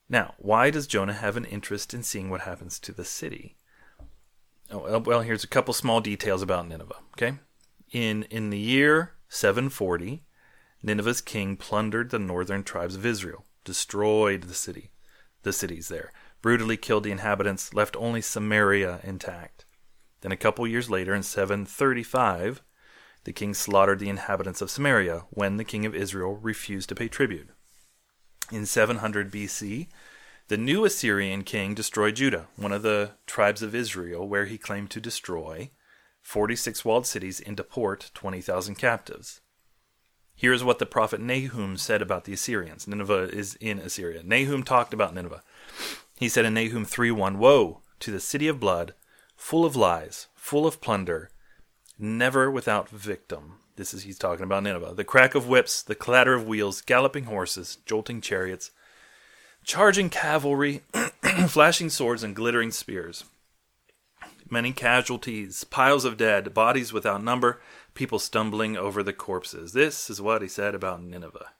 Now, 0.07 0.35
why 0.37 0.69
does 0.69 0.87
Jonah 0.87 1.13
have 1.13 1.37
an 1.37 1.45
interest 1.45 1.93
in 1.93 2.03
seeing 2.03 2.29
what 2.29 2.41
happens 2.41 2.79
to 2.79 2.91
the 2.91 3.05
city? 3.05 3.57
Oh, 4.69 4.99
well, 4.99 5.21
here's 5.21 5.43
a 5.43 5.47
couple 5.47 5.73
small 5.73 6.01
details 6.01 6.41
about 6.41 6.67
Nineveh. 6.67 6.95
Okay, 7.13 7.39
in 7.91 8.23
in 8.23 8.49
the 8.49 8.59
year 8.59 9.13
740, 9.27 10.23
Nineveh's 10.83 11.21
king 11.21 11.55
plundered 11.55 12.09
the 12.09 12.19
northern 12.19 12.63
tribes 12.63 12.95
of 12.95 13.05
Israel, 13.05 13.45
destroyed 13.63 14.43
the 14.43 14.53
city, 14.53 14.91
the 15.43 15.53
cities 15.53 15.87
there, 15.87 16.11
brutally 16.41 16.75
killed 16.75 17.05
the 17.05 17.11
inhabitants, 17.11 17.73
left 17.73 17.95
only 17.95 18.21
Samaria 18.21 18.99
intact. 19.03 19.65
Then 20.21 20.33
a 20.33 20.37
couple 20.37 20.67
years 20.67 20.89
later, 20.89 21.15
in 21.15 21.23
735, 21.23 22.61
the 23.23 23.33
king 23.33 23.53
slaughtered 23.53 23.99
the 23.99 24.09
inhabitants 24.09 24.61
of 24.61 24.69
Samaria 24.69 25.23
when 25.29 25.55
the 25.55 25.63
king 25.63 25.85
of 25.85 25.95
Israel 25.95 26.35
refused 26.35 26.89
to 26.89 26.95
pay 26.95 27.07
tribute. 27.07 27.49
In 28.51 28.65
700 28.65 29.31
BC, 29.31 29.87
the 30.49 30.57
new 30.57 30.83
Assyrian 30.83 31.43
king 31.43 31.73
destroyed 31.73 32.17
Judah, 32.17 32.47
one 32.57 32.73
of 32.73 32.83
the 32.83 33.11
tribes 33.25 33.61
of 33.61 33.73
Israel, 33.73 34.27
where 34.27 34.45
he 34.45 34.57
claimed 34.57 34.91
to 34.91 34.99
destroy 34.99 35.71
46 36.21 36.83
walled 36.83 37.07
cities 37.07 37.39
and 37.39 37.55
deport 37.55 38.11
20,000 38.13 38.75
captives. 38.75 39.39
Here 40.35 40.53
is 40.53 40.63
what 40.63 40.79
the 40.79 40.85
prophet 40.85 41.21
Nahum 41.21 41.77
said 41.77 42.01
about 42.01 42.25
the 42.25 42.33
Assyrians. 42.33 42.87
Nineveh 42.87 43.29
is 43.31 43.55
in 43.55 43.79
Assyria. 43.79 44.23
Nahum 44.23 44.63
talked 44.63 44.93
about 44.93 45.13
Nineveh. 45.13 45.43
He 46.17 46.29
said 46.29 46.45
in 46.45 46.53
Nahum 46.53 46.85
3 46.85 47.11
1 47.11 47.37
"Woe 47.37 47.81
to 47.99 48.11
the 48.11 48.19
city 48.19 48.47
of 48.47 48.59
blood, 48.59 48.93
full 49.35 49.65
of 49.65 49.75
lies, 49.75 50.27
full 50.35 50.67
of 50.67 50.81
plunder, 50.81 51.29
never 51.97 52.51
without 52.51 52.89
victim. 52.89 53.59
This 53.75 53.93
is 53.93 54.03
he's 54.03 54.19
talking 54.19 54.43
about 54.43 54.63
Nineveh. 54.63 54.93
The 54.95 55.03
crack 55.03 55.35
of 55.35 55.47
whips, 55.47 55.81
the 55.81 55.95
clatter 55.95 56.33
of 56.33 56.47
wheels, 56.47 56.81
galloping 56.81 57.25
horses, 57.25 57.77
jolting 57.85 58.21
chariots, 58.21 58.71
charging 59.63 60.09
cavalry, 60.09 60.81
flashing 61.47 61.89
swords, 61.89 62.23
and 62.23 62.35
glittering 62.35 62.71
spears. 62.71 63.23
Many 64.49 64.73
casualties, 64.73 65.63
piles 65.63 66.05
of 66.05 66.17
dead, 66.17 66.53
bodies 66.53 66.93
without 66.93 67.23
number, 67.23 67.61
people 67.93 68.19
stumbling 68.19 68.77
over 68.77 69.03
the 69.03 69.13
corpses. 69.13 69.73
This 69.73 70.09
is 70.09 70.21
what 70.21 70.41
he 70.41 70.47
said 70.47 70.75
about 70.75 71.03
Nineveh. 71.03 71.51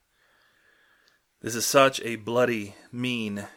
This 1.41 1.55
is 1.55 1.65
such 1.65 2.01
a 2.01 2.15
bloody, 2.15 2.75
mean, 2.91 3.47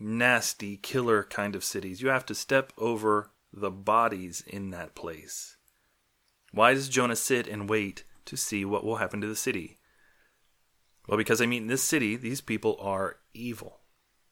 nasty, 0.00 0.76
killer 0.76 1.22
kind 1.22 1.54
of 1.54 1.64
cities. 1.64 2.00
You 2.00 2.08
have 2.08 2.26
to 2.26 2.34
step 2.34 2.72
over 2.78 3.30
the 3.52 3.70
bodies 3.70 4.42
in 4.46 4.70
that 4.70 4.94
place. 4.94 5.56
Why 6.52 6.74
does 6.74 6.88
Jonah 6.88 7.16
sit 7.16 7.46
and 7.46 7.68
wait 7.68 8.04
to 8.24 8.36
see 8.36 8.64
what 8.64 8.84
will 8.84 8.96
happen 8.96 9.20
to 9.20 9.26
the 9.26 9.36
city? 9.36 9.78
Well, 11.06 11.18
because 11.18 11.40
I 11.40 11.46
mean, 11.46 11.66
this 11.66 11.82
city, 11.82 12.16
these 12.16 12.40
people 12.40 12.76
are 12.80 13.18
evil. 13.34 13.80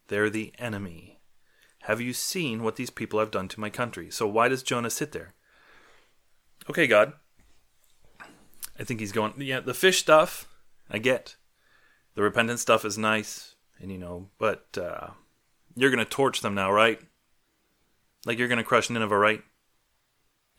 They're 0.09 0.31
the 0.31 0.53
enemy. 0.59 1.21
Have 1.83 2.01
you 2.01 2.13
seen 2.13 2.63
what 2.63 2.77
these 2.77 2.91
people 2.91 3.21
have 3.21 3.31
done 3.31 3.49
to 3.49 3.61
my 3.61 3.71
country? 3.71 4.11
So 4.11 4.27
why 4.27 4.49
does 4.49 4.63
Jonah 4.63 4.91
sit 4.91 5.13
there? 5.13 5.35
Okay, 6.69 6.87
God. 6.87 7.13
I 8.79 8.85
think 8.85 9.01
he's 9.01 9.13
going, 9.13 9.35
yeah, 9.39 9.61
the 9.61 9.75
fish 9.75 10.01
stuff, 10.01 10.49
I 10.91 10.99
get. 10.99 11.37
The 12.15 12.23
repentance 12.23 12.61
stuff 12.61 12.85
is 12.85 12.99
nice, 12.99 13.55
and 13.81 13.91
you 13.91 13.99
know, 13.99 14.29
but 14.39 14.67
uh, 14.79 15.09
you're 15.75 15.91
going 15.91 16.05
to 16.05 16.11
torch 16.11 16.41
them 16.41 16.55
now, 16.55 16.71
right? 16.73 17.01
Like 18.25 18.39
you're 18.39 18.49
going 18.49 18.59
to 18.59 18.65
crush 18.65 18.91
Nineveh, 18.91 19.19
right? 19.19 19.43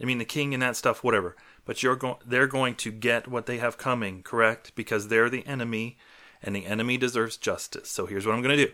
I 0.01 0.05
mean, 0.05 0.17
the 0.17 0.25
king 0.25 0.53
and 0.53 0.61
that 0.61 0.75
stuff, 0.75 1.03
whatever 1.03 1.35
but 1.65 1.81
you're 1.81 1.95
go- 1.95 2.19
they're 2.25 2.47
going 2.47 2.75
to 2.75 2.91
get 2.91 3.27
what 3.27 3.47
they 3.47 3.57
have 3.57 3.77
coming, 3.77 4.23
correct? 4.23 4.73
Because 4.75 5.07
they're 5.07 5.29
the 5.29 5.45
enemy, 5.45 5.97
and 6.41 6.55
the 6.55 6.65
enemy 6.65 6.97
deserves 6.97 7.37
justice. 7.37 7.89
So 7.89 8.05
here's 8.05 8.25
what 8.25 8.35
I'm 8.35 8.41
going 8.41 8.55
to 8.57 8.65
do 8.67 8.71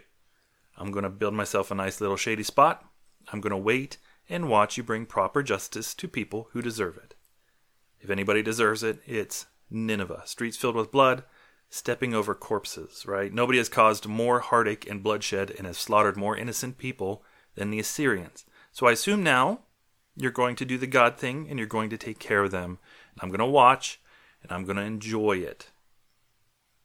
I'm 0.77 0.91
going 0.91 1.03
to 1.03 1.09
build 1.09 1.33
myself 1.33 1.71
a 1.71 1.75
nice 1.75 2.01
little 2.01 2.17
shady 2.17 2.43
spot. 2.43 2.85
I'm 3.31 3.41
going 3.41 3.51
to 3.51 3.57
wait 3.57 3.97
and 4.29 4.49
watch 4.49 4.77
you 4.77 4.83
bring 4.83 5.05
proper 5.05 5.41
justice 5.41 5.93
to 5.95 6.07
people 6.07 6.49
who 6.51 6.61
deserve 6.61 6.97
it. 6.97 7.10
If 8.01 8.09
anybody 8.09 8.41
deserves 8.41 8.83
it, 8.83 8.99
it's 9.05 9.45
Nineveh. 9.69 10.23
Streets 10.25 10.57
filled 10.57 10.75
with 10.75 10.91
blood, 10.91 11.23
stepping 11.69 12.13
over 12.13 12.33
corpses, 12.33 13.05
right? 13.05 13.33
Nobody 13.33 13.57
has 13.57 13.69
caused 13.69 14.07
more 14.07 14.39
heartache 14.39 14.89
and 14.89 15.03
bloodshed 15.03 15.53
and 15.57 15.67
has 15.67 15.77
slaughtered 15.77 16.17
more 16.17 16.35
innocent 16.35 16.77
people 16.77 17.23
than 17.55 17.69
the 17.69 17.79
Assyrians. 17.79 18.45
So 18.71 18.87
I 18.87 18.91
assume 18.93 19.23
now 19.23 19.61
you're 20.15 20.31
going 20.31 20.55
to 20.57 20.65
do 20.65 20.77
the 20.77 20.87
God 20.87 21.17
thing 21.17 21.47
and 21.49 21.57
you're 21.57 21.67
going 21.67 21.89
to 21.91 21.97
take 21.97 22.19
care 22.19 22.43
of 22.43 22.51
them. 22.51 22.79
And 23.13 23.21
I'm 23.21 23.29
going 23.29 23.39
to 23.39 23.45
watch 23.45 24.01
and 24.43 24.51
I'm 24.51 24.65
going 24.65 24.77
to 24.77 24.83
enjoy 24.83 25.37
it. 25.37 25.69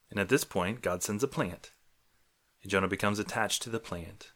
And 0.09 0.19
at 0.19 0.29
this 0.29 0.43
point, 0.43 0.81
God 0.81 1.03
sends 1.03 1.23
a 1.23 1.27
plant. 1.27 1.71
And 2.61 2.71
Jonah 2.71 2.87
becomes 2.87 3.19
attached 3.19 3.61
to 3.63 3.69
the 3.69 3.79
plant. 3.79 4.31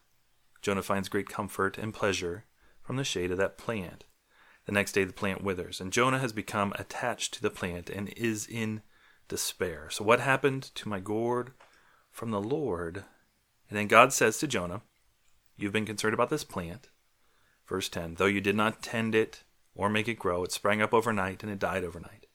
Jonah 0.61 0.83
finds 0.83 1.09
great 1.09 1.29
comfort 1.29 1.77
and 1.77 1.93
pleasure 1.93 2.45
from 2.81 2.97
the 2.97 3.03
shade 3.03 3.31
of 3.31 3.38
that 3.38 3.57
plant. 3.57 4.03
The 4.71 4.75
next 4.75 4.93
day, 4.93 5.03
the 5.03 5.11
plant 5.11 5.43
withers, 5.43 5.81
and 5.81 5.91
Jonah 5.91 6.19
has 6.19 6.31
become 6.31 6.71
attached 6.79 7.33
to 7.33 7.41
the 7.41 7.49
plant 7.49 7.89
and 7.89 8.07
is 8.15 8.47
in 8.47 8.83
despair. 9.27 9.89
So, 9.89 10.05
what 10.05 10.21
happened 10.21 10.63
to 10.75 10.87
my 10.87 11.01
gourd 11.01 11.51
from 12.09 12.31
the 12.31 12.39
Lord? 12.39 13.03
And 13.69 13.77
then 13.77 13.87
God 13.87 14.13
says 14.13 14.37
to 14.37 14.47
Jonah, 14.47 14.81
You've 15.57 15.73
been 15.73 15.85
concerned 15.85 16.13
about 16.13 16.29
this 16.29 16.45
plant. 16.45 16.87
Verse 17.67 17.89
10 17.89 18.15
Though 18.15 18.27
you 18.27 18.39
did 18.39 18.55
not 18.55 18.81
tend 18.81 19.13
it 19.13 19.43
or 19.75 19.89
make 19.89 20.07
it 20.07 20.17
grow, 20.17 20.45
it 20.45 20.53
sprang 20.53 20.81
up 20.81 20.93
overnight 20.93 21.43
and 21.43 21.51
it 21.51 21.59
died 21.59 21.83
overnight. 21.83 22.27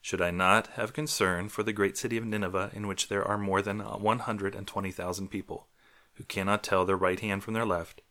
Should 0.00 0.20
I 0.20 0.32
not 0.32 0.66
have 0.72 0.92
concern 0.92 1.48
for 1.48 1.62
the 1.62 1.72
great 1.72 1.96
city 1.96 2.16
of 2.16 2.24
Nineveh, 2.24 2.72
in 2.72 2.88
which 2.88 3.06
there 3.06 3.24
are 3.24 3.38
more 3.38 3.62
than 3.62 3.78
120,000 3.78 5.28
people 5.28 5.68
who 6.14 6.24
cannot 6.24 6.64
tell 6.64 6.84
their 6.84 6.96
right 6.96 7.20
hand 7.20 7.44
from 7.44 7.54
their 7.54 7.64
left, 7.64 8.02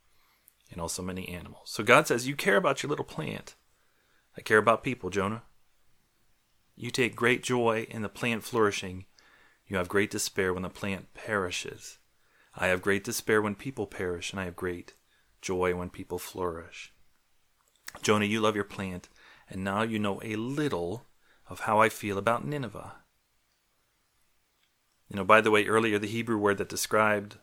and 0.71 0.81
also 0.81 1.01
many 1.01 1.29
animals? 1.29 1.69
So 1.69 1.83
God 1.83 2.07
says, 2.07 2.27
You 2.27 2.35
care 2.35 2.57
about 2.57 2.83
your 2.83 2.89
little 2.89 3.05
plant. 3.05 3.55
I 4.37 4.41
care 4.41 4.57
about 4.57 4.83
people, 4.83 5.09
Jonah. 5.09 5.43
You 6.75 6.91
take 6.91 7.15
great 7.15 7.41
joy 7.41 7.87
in 7.89 8.03
the 8.03 8.09
plant 8.09 8.43
flourishing. 8.43 9.05
You 9.65 9.77
have 9.77 9.89
great 9.89 10.11
despair 10.11 10.53
when 10.53 10.63
the 10.63 10.69
plant 10.69 11.13
perishes. 11.13 11.97
I 12.55 12.67
have 12.67 12.81
great 12.81 13.03
despair 13.03 13.41
when 13.41 13.55
people 13.55 13.87
perish, 13.87 14.31
and 14.31 14.39
I 14.39 14.45
have 14.45 14.55
great 14.55 14.93
joy 15.41 15.75
when 15.75 15.89
people 15.89 16.19
flourish. 16.19 16.93
Jonah, 18.01 18.25
you 18.25 18.41
love 18.41 18.55
your 18.55 18.63
plant, 18.63 19.09
and 19.49 19.63
now 19.63 19.81
you 19.81 19.99
know 19.99 20.21
a 20.23 20.35
little 20.35 21.05
of 21.49 21.61
how 21.61 21.79
I 21.79 21.89
feel 21.89 22.17
about 22.17 22.45
Nineveh. 22.45 22.95
You 25.09 25.15
know, 25.15 25.23
by 25.23 25.41
the 25.41 25.51
way, 25.51 25.65
earlier 25.65 25.97
the 25.97 26.07
Hebrew 26.07 26.37
word 26.37 26.57
that 26.57 26.69
described 26.69 27.37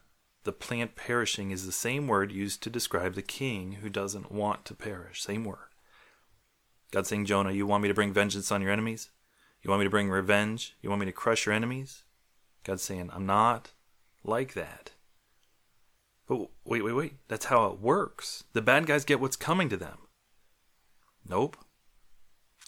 the 0.45 0.53
plant 0.53 0.95
perishing 0.95 1.51
is 1.51 1.67
the 1.67 1.73
same 1.73 2.07
word 2.07 2.31
used 2.31 2.63
to 2.63 2.71
describe 2.71 3.15
the 3.15 3.23
king 3.23 3.73
who 3.83 3.89
doesn't 3.89 4.31
want 4.31 4.65
to 4.67 4.75
perish. 4.75 5.23
Same 5.23 5.45
word. 5.45 5.71
God 6.93 7.07
saying, 7.07 7.25
Jonah, 7.25 7.53
you 7.53 7.67
want 7.67 7.83
me 7.83 7.89
to 7.89 7.95
bring 7.95 8.13
vengeance 8.13 8.53
on 8.53 8.63
your 8.63 8.71
enemies? 8.71 9.11
You 9.63 9.71
want 9.71 9.81
me 9.81 9.87
to 9.87 9.91
bring 9.91 10.11
revenge? 10.11 10.77
You 10.83 10.91
want 10.91 11.01
me 11.01 11.07
to 11.07 11.13
crush 11.13 11.47
your 11.47 11.55
enemies? 11.55 12.05
God 12.63 12.79
saying, 12.79 13.11
I'm 13.13 13.27
not 13.27 13.73
like 14.23 14.55
that. 14.55 14.93
But 16.29 16.49
wait, 16.65 16.85
wait, 16.85 16.93
wait. 16.93 17.15
That's 17.29 17.47
how 17.47 17.67
it 17.67 17.81
works. 17.81 18.45
The 18.53 18.63
bad 18.63 18.87
guys 18.87 19.05
get 19.05 19.21
what's 19.21 19.37
coming 19.37 19.69
to 19.71 19.77
them. 19.77 19.99
Nope. 21.29 21.57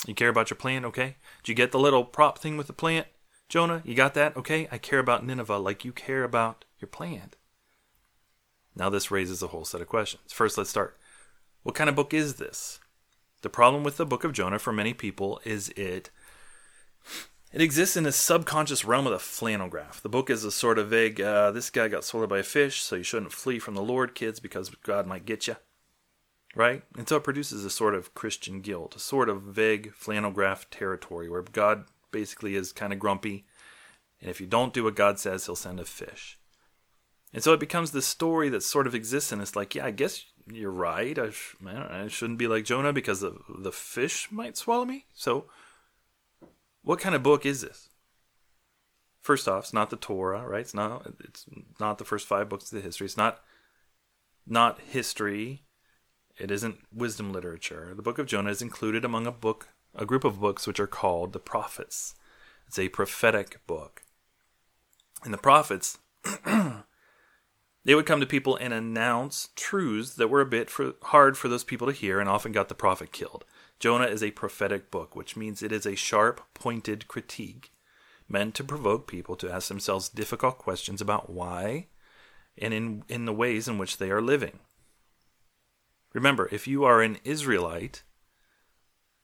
You 0.07 0.15
care 0.15 0.29
about 0.29 0.51
your 0.51 0.57
plant, 0.57 0.85
okay? 0.87 1.17
Did 1.43 1.51
you 1.51 1.55
get 1.55 1.73
the 1.73 1.79
little 1.79 2.05
prop 2.05 2.39
thing 2.39 2.57
with 2.57 2.67
the 2.67 2.73
plant? 2.73 3.07
Jonah, 3.49 3.83
you 3.85 3.95
got 3.95 4.15
that? 4.15 4.37
Okay? 4.37 4.67
I 4.73 4.79
care 4.79 4.99
about 4.99 5.25
Nineveh 5.25 5.59
like 5.59 5.85
you 5.85 5.93
care 5.93 6.25
about 6.25 6.65
your 6.81 6.89
plant. 6.89 7.37
Now, 8.77 8.91
this 8.91 9.11
raises 9.11 9.43
a 9.43 9.49
whole 9.49 9.65
set 9.65 9.81
of 9.81 9.89
questions. 9.89 10.33
First, 10.33 10.59
let's 10.59 10.71
start. 10.71 10.97
What 11.63 11.75
kind 11.75 11.89
of 11.89 11.97
book 11.97 12.13
is 12.13 12.35
this? 12.35 12.79
The 13.43 13.49
problem 13.49 13.83
with 13.83 13.97
the 13.97 14.07
book 14.07 14.23
of 14.23 14.33
Jonah 14.33 14.59
for 14.59 14.73
many 14.73 14.93
people 14.95 15.41
is 15.45 15.71
it 15.71 16.11
it 17.53 17.61
exists 17.61 17.97
in 17.97 18.07
a 18.07 18.13
subconscious 18.13 18.85
realm 18.85 19.07
of 19.07 19.13
the 19.13 19.19
flannel 19.19 19.69
graph. 19.69 20.03
The 20.03 20.09
book 20.09 20.29
is 20.29 20.45
a 20.45 20.51
sort 20.51 20.79
of 20.79 20.89
vague, 20.89 21.21
uh, 21.21 21.53
this 21.53 21.71
guy 21.71 21.89
got 21.89 22.05
swallowed 22.05 22.29
by 22.29 22.39
a 22.39 22.43
fish, 22.43 22.83
so 22.83 22.97
you 22.97 23.03
shouldn't 23.03 23.33
flee 23.33 23.59
from 23.59 23.75
the 23.75 23.83
Lord, 23.83 24.15
kids, 24.15 24.41
because 24.41 24.69
God 24.69 25.07
might 25.07 25.25
get 25.25 25.47
you 25.47 25.57
right? 26.57 26.83
And 26.97 27.09
so 27.09 27.17
it 27.17 27.25
produces 27.25 27.65
a 27.65 27.71
sort 27.71 27.95
of 27.95 28.15
Christian 28.15 28.61
guilt, 28.63 28.97
a 28.97 28.99
sort 28.99 29.29
of 29.29 29.43
vague 29.43 29.93
flannel 29.95 30.33
graph 30.33 30.69
territory 30.71 31.29
where 31.29 31.43
God 31.43 31.85
basically 32.11 32.57
is 32.57 32.73
kind 32.73 32.93
of 32.93 32.99
grumpy, 32.99 33.45
and 34.21 34.31
if 34.31 34.41
you 34.41 34.47
don't 34.47 34.73
do 34.73 34.83
what 34.83 34.97
God 34.97 35.21
says, 35.21 35.47
he'll 35.47 35.55
send 35.55 35.79
a 35.79 35.85
fish. 35.85 36.39
And 37.33 37.43
so 37.43 37.53
it 37.53 37.61
becomes 37.61 37.91
this 37.91 38.07
story 38.07 38.49
that 38.49 38.63
sort 38.63 38.87
of 38.87 38.95
exists, 38.95 39.33
and 39.33 39.43
it's 39.43 39.57
like, 39.57 39.75
yeah, 39.75 39.87
I 39.87 39.91
guess 39.91 40.25
you're 40.51 40.71
right. 40.71 41.19
I, 41.19 41.31
sh- 41.31 41.57
I 41.67 42.07
shouldn't 42.09 42.39
be 42.39 42.47
like 42.47 42.65
Jonah 42.65 42.93
because 42.93 43.21
the, 43.21 43.37
the 43.59 43.73
fish 43.73 44.29
might 44.31 44.57
swallow 44.57 44.85
me. 44.85 45.07
So, 45.13 45.47
what 46.83 47.01
kind 47.01 47.15
of 47.15 47.23
book 47.23 47.45
is 47.45 47.63
this? 47.63 47.89
First 49.21 49.49
off, 49.49 49.65
it's 49.65 49.73
not 49.73 49.91
the 49.91 49.97
Torah, 49.97 50.47
right? 50.47 50.61
It's 50.61 50.75
not. 50.75 51.15
It's 51.21 51.47
not 51.81 51.99
the 51.99 52.05
first 52.05 52.27
five 52.27 52.49
books 52.49 52.73
of 52.73 52.77
the 52.77 52.85
history. 52.85 53.07
It's 53.07 53.17
not 53.17 53.41
not 54.47 54.81
history 54.81 55.67
it 56.39 56.51
isn't 56.51 56.81
wisdom 56.93 57.33
literature. 57.33 57.93
The 57.97 58.03
book 58.03 58.19
of 58.19 58.27
Jonah 58.27 58.51
is 58.51 58.61
included 58.61 59.05
among 59.05 59.27
a 59.27 59.33
book, 59.33 59.69
a 59.95 60.05
group 60.05 60.25
of 60.25 60.41
books 60.41 60.67
which 60.67 60.81
are 60.81 60.87
called 60.87 61.33
the 61.33 61.39
prophets. 61.39 62.15
It's 62.67 62.79
a 62.79 62.89
prophetic 62.91 63.67
book. 63.67 64.03
And 65.25 65.33
the 65.33 65.39
prophets, 65.39 65.99
they 67.87 67.95
would 67.95 68.05
come 68.05 68.19
to 68.19 68.27
people 68.27 68.57
and 68.57 68.75
announce 68.75 69.51
truths 69.55 70.15
that 70.17 70.27
were 70.27 70.41
a 70.41 70.47
bit 70.47 70.69
for, 70.69 70.95
hard 71.05 71.39
for 71.39 71.47
those 71.47 71.63
people 71.63 71.87
to 71.87 71.93
hear 71.93 72.19
and 72.19 72.29
often 72.29 72.51
got 72.51 72.69
the 72.69 72.75
prophet 72.75 73.13
killed. 73.13 73.45
Jonah 73.79 74.07
is 74.07 74.25
a 74.25 74.33
prophetic 74.33 74.91
book, 74.91 75.15
which 75.15 75.37
means 75.37 75.63
it 75.63 75.71
is 75.71 75.87
a 75.87 75.95
sharp, 75.95 76.43
pointed 76.53 77.07
critique 77.07 77.71
meant 78.29 78.57
to 78.57 78.65
provoke 78.65 79.07
people 79.07 79.37
to 79.37 79.49
ask 79.49 79.69
themselves 79.69 80.09
difficult 80.09 80.59
questions 80.59 81.01
about 81.01 81.31
why 81.31 81.87
and 82.59 82.75
in, 82.75 83.05
in 83.09 83.25
the 83.25 83.33
ways 83.33 83.69
in 83.69 83.79
which 83.79 83.99
they 83.99 84.11
are 84.11 84.21
living. 84.21 84.59
Remember, 86.13 86.49
if 86.51 86.67
you 86.67 86.83
are 86.83 87.03
an 87.03 87.19
Israelite, 87.23 88.03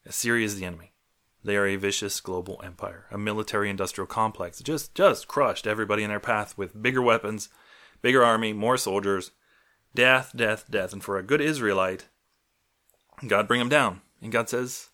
Assyria 0.05 0.45
is 0.45 0.57
the 0.57 0.65
enemy. 0.65 0.93
They 1.43 1.57
are 1.57 1.67
a 1.67 1.75
vicious 1.75 2.21
global 2.21 2.61
empire, 2.63 3.07
a 3.11 3.17
military 3.17 3.69
industrial 3.69 4.07
complex 4.07 4.61
just, 4.61 4.95
just 4.95 5.27
crushed 5.27 5.67
everybody 5.67 6.03
in 6.03 6.09
their 6.09 6.21
path 6.21 6.57
with 6.57 6.81
bigger 6.81 7.01
weapons, 7.01 7.49
bigger 8.03 8.23
army, 8.23 8.53
more 8.53 8.77
soldiers, 8.77 9.31
death, 9.95 10.31
death, 10.35 10.65
death. 10.69 10.93
And 10.93 11.03
for 11.03 11.17
a 11.17 11.23
good 11.23 11.41
Israelite, 11.41 12.09
God 13.25 13.47
bring 13.47 13.59
them 13.59 13.69
down. 13.69 14.01
And 14.21 14.31
God 14.31 14.47
says, 14.47 14.89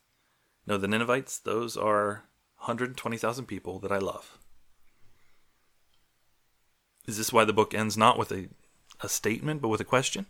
No, 0.65 0.77
the 0.77 0.87
Ninevites, 0.87 1.39
those 1.39 1.75
are 1.75 2.23
120,000 2.59 3.45
people 3.45 3.79
that 3.79 3.91
I 3.91 3.97
love. 3.97 4.37
Is 7.05 7.17
this 7.17 7.33
why 7.33 7.43
the 7.43 7.53
book 7.53 7.73
ends 7.73 7.97
not 7.97 8.17
with 8.17 8.31
a, 8.31 8.47
a 9.01 9.09
statement, 9.09 9.61
but 9.61 9.69
with 9.69 9.81
a 9.81 9.85
question? 9.85 10.27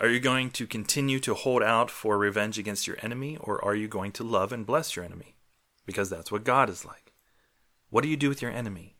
Are 0.00 0.08
you 0.08 0.18
going 0.18 0.50
to 0.50 0.66
continue 0.66 1.20
to 1.20 1.34
hold 1.34 1.62
out 1.62 1.88
for 1.88 2.18
revenge 2.18 2.58
against 2.58 2.88
your 2.88 2.96
enemy, 3.00 3.36
or 3.40 3.64
are 3.64 3.76
you 3.76 3.86
going 3.86 4.10
to 4.12 4.24
love 4.24 4.50
and 4.52 4.66
bless 4.66 4.96
your 4.96 5.04
enemy? 5.04 5.36
Because 5.86 6.10
that's 6.10 6.32
what 6.32 6.42
God 6.42 6.68
is 6.68 6.84
like. 6.84 7.12
What 7.90 8.02
do 8.02 8.08
you 8.08 8.16
do 8.16 8.28
with 8.28 8.42
your 8.42 8.50
enemy? 8.50 8.96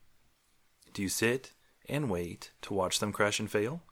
Do 0.93 1.01
you 1.01 1.09
sit 1.09 1.51
and 1.87 2.09
wait 2.09 2.51
to 2.63 2.73
watch 2.73 2.99
them 2.99 3.11
crash 3.11 3.39
and 3.39 3.49
fail? 3.49 3.83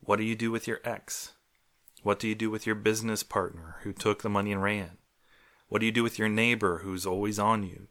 What 0.00 0.16
do 0.16 0.24
you 0.24 0.34
do 0.34 0.50
with 0.50 0.66
your 0.66 0.80
ex? 0.84 1.32
What 2.02 2.18
do 2.18 2.28
you 2.28 2.34
do 2.34 2.50
with 2.50 2.66
your 2.66 2.74
business 2.74 3.22
partner 3.22 3.76
who 3.82 3.92
took 3.92 4.22
the 4.22 4.28
money 4.28 4.52
and 4.52 4.62
ran? 4.62 4.98
What 5.68 5.80
do 5.80 5.86
you 5.86 5.92
do 5.92 6.02
with 6.02 6.18
your 6.18 6.28
neighbor 6.28 6.78
who's 6.78 7.06
always 7.06 7.38
on 7.38 7.62
you? 7.62 7.88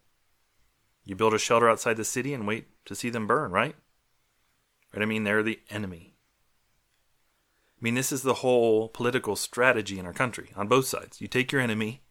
You 1.06 1.16
build 1.16 1.34
a 1.34 1.40
shelter 1.40 1.70
outside 1.70 1.98
the 1.98 2.04
city 2.04 2.34
and 2.34 2.46
wait 2.46 2.68
to 2.86 2.96
see 2.96 3.10
them 3.10 3.28
burn, 3.28 3.52
right? 3.52 3.76
Right? 4.94 5.02
I 5.02 5.06
mean, 5.06 5.24
they're 5.24 5.44
the 5.44 5.60
enemy. 5.70 6.16
I 7.80 7.84
mean, 7.84 7.96
this 7.96 8.12
is 8.12 8.24
the 8.24 8.36
whole 8.36 8.90
political 8.90 9.36
strategy 9.36 9.98
in 10.00 10.06
our 10.06 10.14
country 10.14 10.52
on 10.56 10.68
both 10.68 10.86
sides. 10.86 11.22
You 11.22 11.28
take 11.28 11.52
your 11.52 11.62
enemy, 11.62 12.02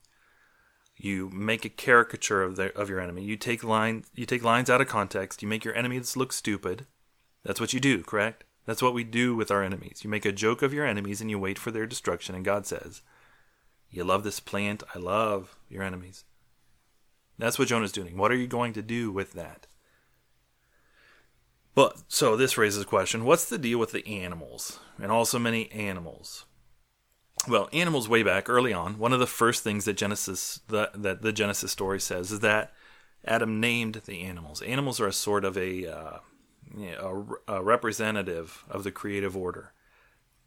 you 0.99 1.31
make 1.31 1.65
a 1.65 1.71
caricature 1.71 2.43
of 2.43 2.57
the, 2.57 2.77
of 2.77 2.91
your 2.91 3.01
enemy. 3.01 3.23
You 3.23 3.37
take 3.37 3.63
lines 3.63 4.11
you 4.15 4.27
take 4.27 4.43
lines 4.43 4.69
out 4.69 4.81
of 4.81 4.89
context. 4.89 5.43
You 5.43 5.49
make 5.49 5.65
your 5.65 5.75
enemies 5.75 6.17
look 6.17 6.33
stupid. 6.33 6.87
That's 7.45 7.61
what 7.61 7.73
you 7.73 7.81
do, 7.81 8.03
correct? 8.03 8.45
That's 8.67 8.83
what 8.83 8.95
we 8.95 9.05
do 9.05 9.35
with 9.35 9.51
our 9.51 9.63
enemies. 9.63 10.01
You 10.03 10.11
make 10.11 10.27
a 10.27 10.33
joke 10.33 10.61
of 10.61 10.75
your 10.75 10.85
enemies 10.85 11.21
and 11.21 11.31
you 11.31 11.39
wait 11.39 11.59
for 11.59 11.71
their 11.71 11.87
destruction. 11.87 12.35
And 12.35 12.45
God 12.45 12.67
says, 12.67 13.03
"You 13.91 14.05
love 14.05 14.25
this 14.25 14.41
plant. 14.41 14.83
I 14.95 14.99
love 14.99 15.57
your 15.69 15.85
enemies." 15.85 16.25
That's 17.39 17.59
what 17.59 17.69
Jonah's 17.69 17.93
doing. 17.93 18.17
What 18.17 18.33
are 18.33 18.37
you 18.37 18.49
going 18.49 18.73
to 18.73 18.83
do 18.83 19.13
with 19.13 19.33
that? 19.35 19.69
But 21.77 22.03
so 22.09 22.37
this 22.37 22.59
raises 22.59 22.83
a 22.83 22.87
question: 22.87 23.25
What's 23.25 23.49
the 23.49 23.57
deal 23.57 23.79
with 23.79 23.93
the 23.93 24.07
animals, 24.09 24.81
and 25.01 25.13
also 25.13 25.39
many 25.39 25.71
animals? 25.71 26.45
Well, 27.47 27.69
animals 27.73 28.09
way 28.09 28.23
back 28.23 28.49
early 28.49 28.73
on. 28.73 28.99
One 28.99 29.13
of 29.13 29.21
the 29.21 29.27
first 29.27 29.63
things 29.63 29.85
that 29.85 29.97
Genesis 29.97 30.61
that 30.69 31.03
that 31.03 31.23
the 31.23 31.33
Genesis 31.33 31.73
story 31.73 32.01
says 32.01 32.33
is 32.33 32.41
that 32.41 32.73
Adam 33.25 33.61
named 33.61 34.03
the 34.07 34.23
animals. 34.23 34.61
Animals 34.63 35.01
are 35.01 35.07
a 35.07 35.13
sort 35.13 35.45
of 35.45 35.57
a 35.57 35.87
uh, 35.87 36.19
a, 36.77 37.25
a 37.47 37.63
representative 37.63 38.65
of 38.71 38.85
the 38.85 38.93
creative 38.93 39.37
order. 39.37 39.73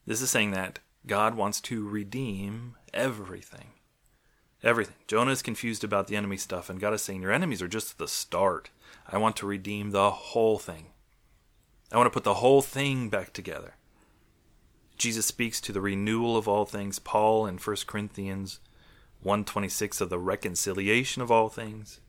This 0.05 0.21
is 0.21 0.29
saying 0.29 0.51
that 0.51 0.79
God 1.05 1.36
wants 1.36 1.62
to 1.62 1.88
redeem 1.88 2.75
everything. 2.93 3.69
Everything. 4.63 4.95
Jonah 5.07 5.31
is 5.31 5.41
confused 5.41 5.83
about 5.83 6.07
the 6.07 6.15
enemy 6.15 6.38
stuff, 6.38 6.69
and 6.69 6.79
God 6.79 6.93
is 6.93 7.01
saying, 7.01 7.21
Your 7.21 7.31
enemies 7.31 7.62
are 7.62 7.67
just 7.67 7.98
the 7.98 8.07
start. 8.07 8.69
I 9.07 9.17
want 9.17 9.36
to 9.38 9.48
redeem 9.48 9.91
the 9.91 10.12
whole 10.12 10.60
thing. 10.60 10.88
I 11.91 11.98
want 11.98 12.05
to 12.05 12.13
put 12.13 12.24
the 12.24 12.36
whole 12.36 12.62
thing 12.62 13.10
back 13.10 13.33
together. 13.33 13.75
Jesus 15.01 15.25
speaks 15.25 15.60
to 15.62 15.72
the 15.72 15.81
renewal 15.81 16.38
of 16.38 16.48
all 16.48 16.63
things. 16.63 17.00
Paul 17.00 17.48
in 17.48 17.58
1 17.58 17.75
Corinthians 17.88 18.60
126 19.24 20.00
of 20.00 20.12
the 20.12 20.20
reconciliation 20.20 21.24
of 21.24 21.31
all 21.31 21.50
things. 21.50 22.00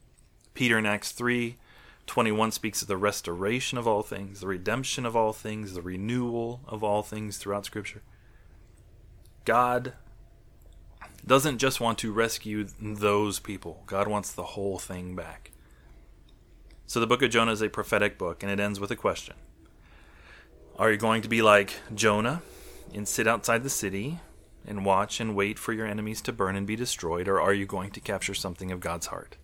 Peter 0.53 0.77
in 0.77 0.85
Acts 0.85 1.11
3 1.11 1.57
21 2.05 2.53
speaks 2.53 2.83
of 2.83 2.89
the 2.89 2.99
restoration 2.99 3.79
of 3.79 3.89
all 3.89 4.03
things, 4.03 4.41
the 4.41 4.47
redemption 4.47 5.07
of 5.07 5.17
all 5.17 5.33
things, 5.33 5.73
the 5.73 5.81
renewal 5.81 6.61
of 6.69 6.85
all 6.85 7.03
things 7.03 7.39
throughout 7.39 7.65
Scripture. 7.65 8.03
God 9.47 9.95
doesn't 11.27 11.57
just 11.57 11.81
want 11.81 11.97
to 11.99 12.13
rescue 12.13 12.67
those 12.79 13.39
people, 13.39 13.85
God 13.87 14.07
wants 14.07 14.33
the 14.33 14.43
whole 14.43 14.79
thing 14.79 15.17
back. 15.17 15.53
So 16.87 17.01
the 17.01 17.07
book 17.07 17.23
of 17.23 17.31
Jonah 17.31 17.53
is 17.53 17.63
a 17.63 17.71
prophetic 17.71 18.19
book, 18.19 18.43
and 18.43 18.53
it 18.53 18.61
ends 18.61 18.79
with 18.79 18.91
a 18.91 18.97
question 18.97 19.37
Are 20.79 20.93
you 20.93 20.99
going 20.99 21.23
to 21.23 21.29
be 21.29 21.41
like 21.41 21.73
Jonah 21.95 22.43
and 22.95 23.09
sit 23.09 23.27
outside 23.27 23.63
the 23.63 23.71
city 23.71 24.21
and 24.67 24.85
watch 24.85 25.21
and 25.21 25.35
wait 25.35 25.59
for 25.59 25.73
your 25.73 25.87
enemies 25.87 26.21
to 26.23 26.33
burn 26.33 26.57
and 26.57 26.67
be 26.67 26.77
destroyed, 26.77 27.29
or 27.29 27.41
are 27.41 27.55
you 27.55 27.67
going 27.67 27.91
to 27.91 28.01
capture 28.01 28.35
something 28.35 28.71
of 28.71 28.81
God's 28.81 29.07
heart? 29.07 29.37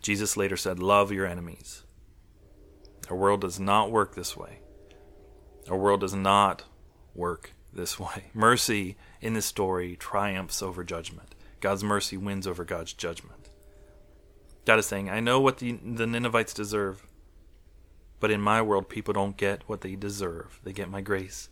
Jesus 0.00 0.36
later 0.36 0.56
said, 0.56 0.78
Love 0.78 1.12
your 1.12 1.26
enemies. 1.26 1.84
Our 3.08 3.16
world 3.16 3.42
does 3.42 3.60
not 3.60 3.90
work 3.90 4.14
this 4.14 4.36
way. 4.36 4.58
Our 5.70 5.76
world 5.76 6.00
does 6.00 6.14
not 6.14 6.64
work 7.14 7.52
this 7.72 8.00
way. 8.00 8.30
Mercy 8.34 8.96
in 9.20 9.34
this 9.34 9.46
story 9.46 9.96
triumphs 9.96 10.62
over 10.62 10.82
judgment. 10.82 11.34
God's 11.60 11.84
mercy 11.84 12.16
wins 12.16 12.48
over 12.48 12.64
God's 12.64 12.92
judgment. 12.92 13.48
God 14.64 14.80
is 14.80 14.86
saying, 14.86 15.08
I 15.08 15.20
know 15.20 15.40
what 15.40 15.58
the, 15.58 15.72
the 15.72 16.08
Ninevites 16.08 16.52
deserve, 16.52 17.06
but 18.18 18.32
in 18.32 18.40
my 18.40 18.60
world, 18.60 18.88
people 18.88 19.14
don't 19.14 19.36
get 19.36 19.68
what 19.68 19.82
they 19.82 19.94
deserve. 19.94 20.58
They 20.64 20.72
get 20.72 20.90
my 20.90 21.00
grace 21.00 21.48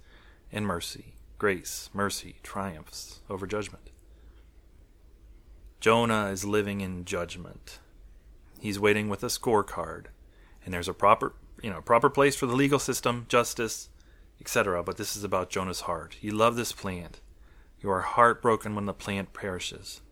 and 0.53 0.67
mercy. 0.67 1.15
Grace, 1.39 1.91
mercy 1.93 2.37
triumphs 2.43 3.21
over 3.31 3.47
judgment. 3.47 3.91
Jonah 5.81 6.27
is 6.27 6.45
living 6.45 6.83
in 6.83 7.07
judgment. 7.07 7.79
He's 8.61 8.79
waiting 8.79 9.09
with 9.09 9.23
a 9.23 9.29
scorecard, 9.29 10.07
and 10.65 10.75
there's 10.75 10.89
a 10.89 10.93
proper, 10.93 11.35
you 11.63 11.71
know, 11.71 11.81
proper 11.81 12.11
place 12.11 12.37
for 12.37 12.45
the 12.45 12.55
legal 12.55 12.79
system, 12.79 13.25
justice, 13.29 13.89
etc. 14.41 14.83
But 14.83 14.99
this 14.99 15.17
is 15.17 15.25
about 15.25 15.49
Jonah's 15.49 15.83
heart. 15.83 16.19
You 16.21 16.33
love 16.33 16.57
this 16.57 16.73
plant. 16.73 17.21
You 17.81 17.91
are 17.91 18.03
heartbroken 18.03 18.75
when 18.75 18.85
the 18.85 18.93
plant 18.93 19.33
perishes. 19.33 20.03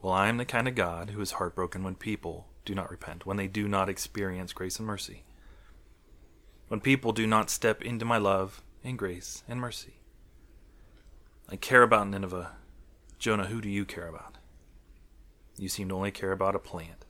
Well, 0.00 0.12
I 0.12 0.28
am 0.28 0.36
the 0.36 0.44
kind 0.44 0.68
of 0.68 0.76
God 0.76 1.10
who 1.10 1.20
is 1.20 1.32
heartbroken 1.32 1.82
when 1.82 1.96
people 1.96 2.46
do 2.64 2.74
not 2.74 2.90
repent, 2.90 3.26
when 3.26 3.36
they 3.36 3.48
do 3.48 3.66
not 3.66 3.88
experience 3.88 4.52
grace 4.52 4.78
and 4.78 4.86
mercy. 4.86 5.24
When 6.68 6.80
people 6.80 7.12
do 7.12 7.26
not 7.26 7.50
step 7.50 7.82
into 7.82 8.04
my 8.04 8.18
love 8.18 8.62
and 8.84 8.98
grace 8.98 9.42
and 9.48 9.60
mercy. 9.60 9.94
I 11.48 11.56
care 11.56 11.82
about 11.82 12.08
Nineveh. 12.08 12.52
Jonah, 13.18 13.46
who 13.46 13.60
do 13.60 13.68
you 13.68 13.84
care 13.84 14.08
about? 14.08 14.38
You 15.56 15.68
seem 15.68 15.88
to 15.88 15.94
only 15.94 16.10
care 16.10 16.32
about 16.32 16.56
a 16.56 16.58
plant. 16.58 17.04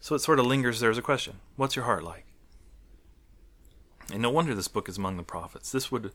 So 0.00 0.14
it 0.14 0.20
sort 0.20 0.38
of 0.38 0.46
lingers 0.46 0.80
there 0.80 0.90
as 0.90 0.98
a 0.98 1.02
question 1.02 1.40
What's 1.56 1.76
your 1.76 1.84
heart 1.84 2.04
like? 2.04 2.26
And 4.12 4.22
no 4.22 4.30
wonder 4.30 4.54
this 4.54 4.68
book 4.68 4.88
is 4.88 4.98
among 4.98 5.16
the 5.16 5.22
prophets. 5.22 5.72
This 5.72 5.90
would 5.90 6.12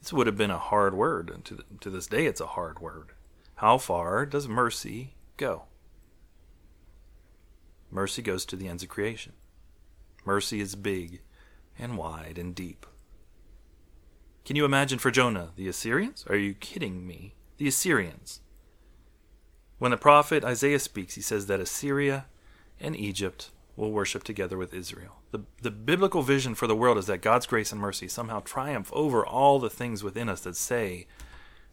this 0.00 0.12
would 0.12 0.26
have 0.26 0.36
been 0.36 0.50
a 0.50 0.58
hard 0.58 0.94
word, 0.94 1.30
and 1.30 1.44
to, 1.46 1.64
to 1.80 1.90
this 1.90 2.06
day 2.06 2.26
it's 2.26 2.40
a 2.40 2.46
hard 2.46 2.78
word. 2.78 3.12
How 3.56 3.78
far 3.78 4.24
does 4.26 4.46
mercy 4.46 5.14
go? 5.36 5.64
Mercy 7.90 8.22
goes 8.22 8.44
to 8.46 8.56
the 8.56 8.68
ends 8.68 8.82
of 8.82 8.88
creation. 8.88 9.32
Mercy 10.24 10.60
is 10.60 10.74
big 10.74 11.22
and 11.78 11.96
wide 11.96 12.38
and 12.38 12.54
deep. 12.54 12.86
Can 14.46 14.54
you 14.54 14.64
imagine 14.64 15.00
for 15.00 15.10
Jonah, 15.10 15.50
the 15.56 15.66
Assyrians? 15.66 16.24
Are 16.30 16.36
you 16.36 16.54
kidding 16.54 17.04
me? 17.04 17.34
The 17.56 17.66
Assyrians. 17.66 18.40
When 19.78 19.90
the 19.90 19.96
prophet 19.96 20.44
Isaiah 20.44 20.78
speaks, 20.78 21.16
he 21.16 21.20
says 21.20 21.46
that 21.46 21.58
Assyria 21.58 22.26
and 22.78 22.94
Egypt 22.94 23.50
will 23.74 23.90
worship 23.90 24.22
together 24.22 24.56
with 24.56 24.72
Israel. 24.72 25.16
The, 25.32 25.40
the 25.62 25.72
biblical 25.72 26.22
vision 26.22 26.54
for 26.54 26.68
the 26.68 26.76
world 26.76 26.96
is 26.96 27.06
that 27.06 27.22
God's 27.22 27.44
grace 27.44 27.72
and 27.72 27.80
mercy 27.80 28.06
somehow 28.06 28.38
triumph 28.38 28.88
over 28.92 29.26
all 29.26 29.58
the 29.58 29.68
things 29.68 30.04
within 30.04 30.28
us 30.28 30.42
that 30.42 30.56
say 30.56 31.08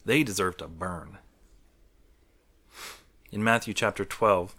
they 0.04 0.24
deserve 0.24 0.58
to 0.58 0.68
burn. 0.68 1.20
In 3.32 3.44
Matthew 3.44 3.76
chapter 3.76 4.04
12, 4.04 4.56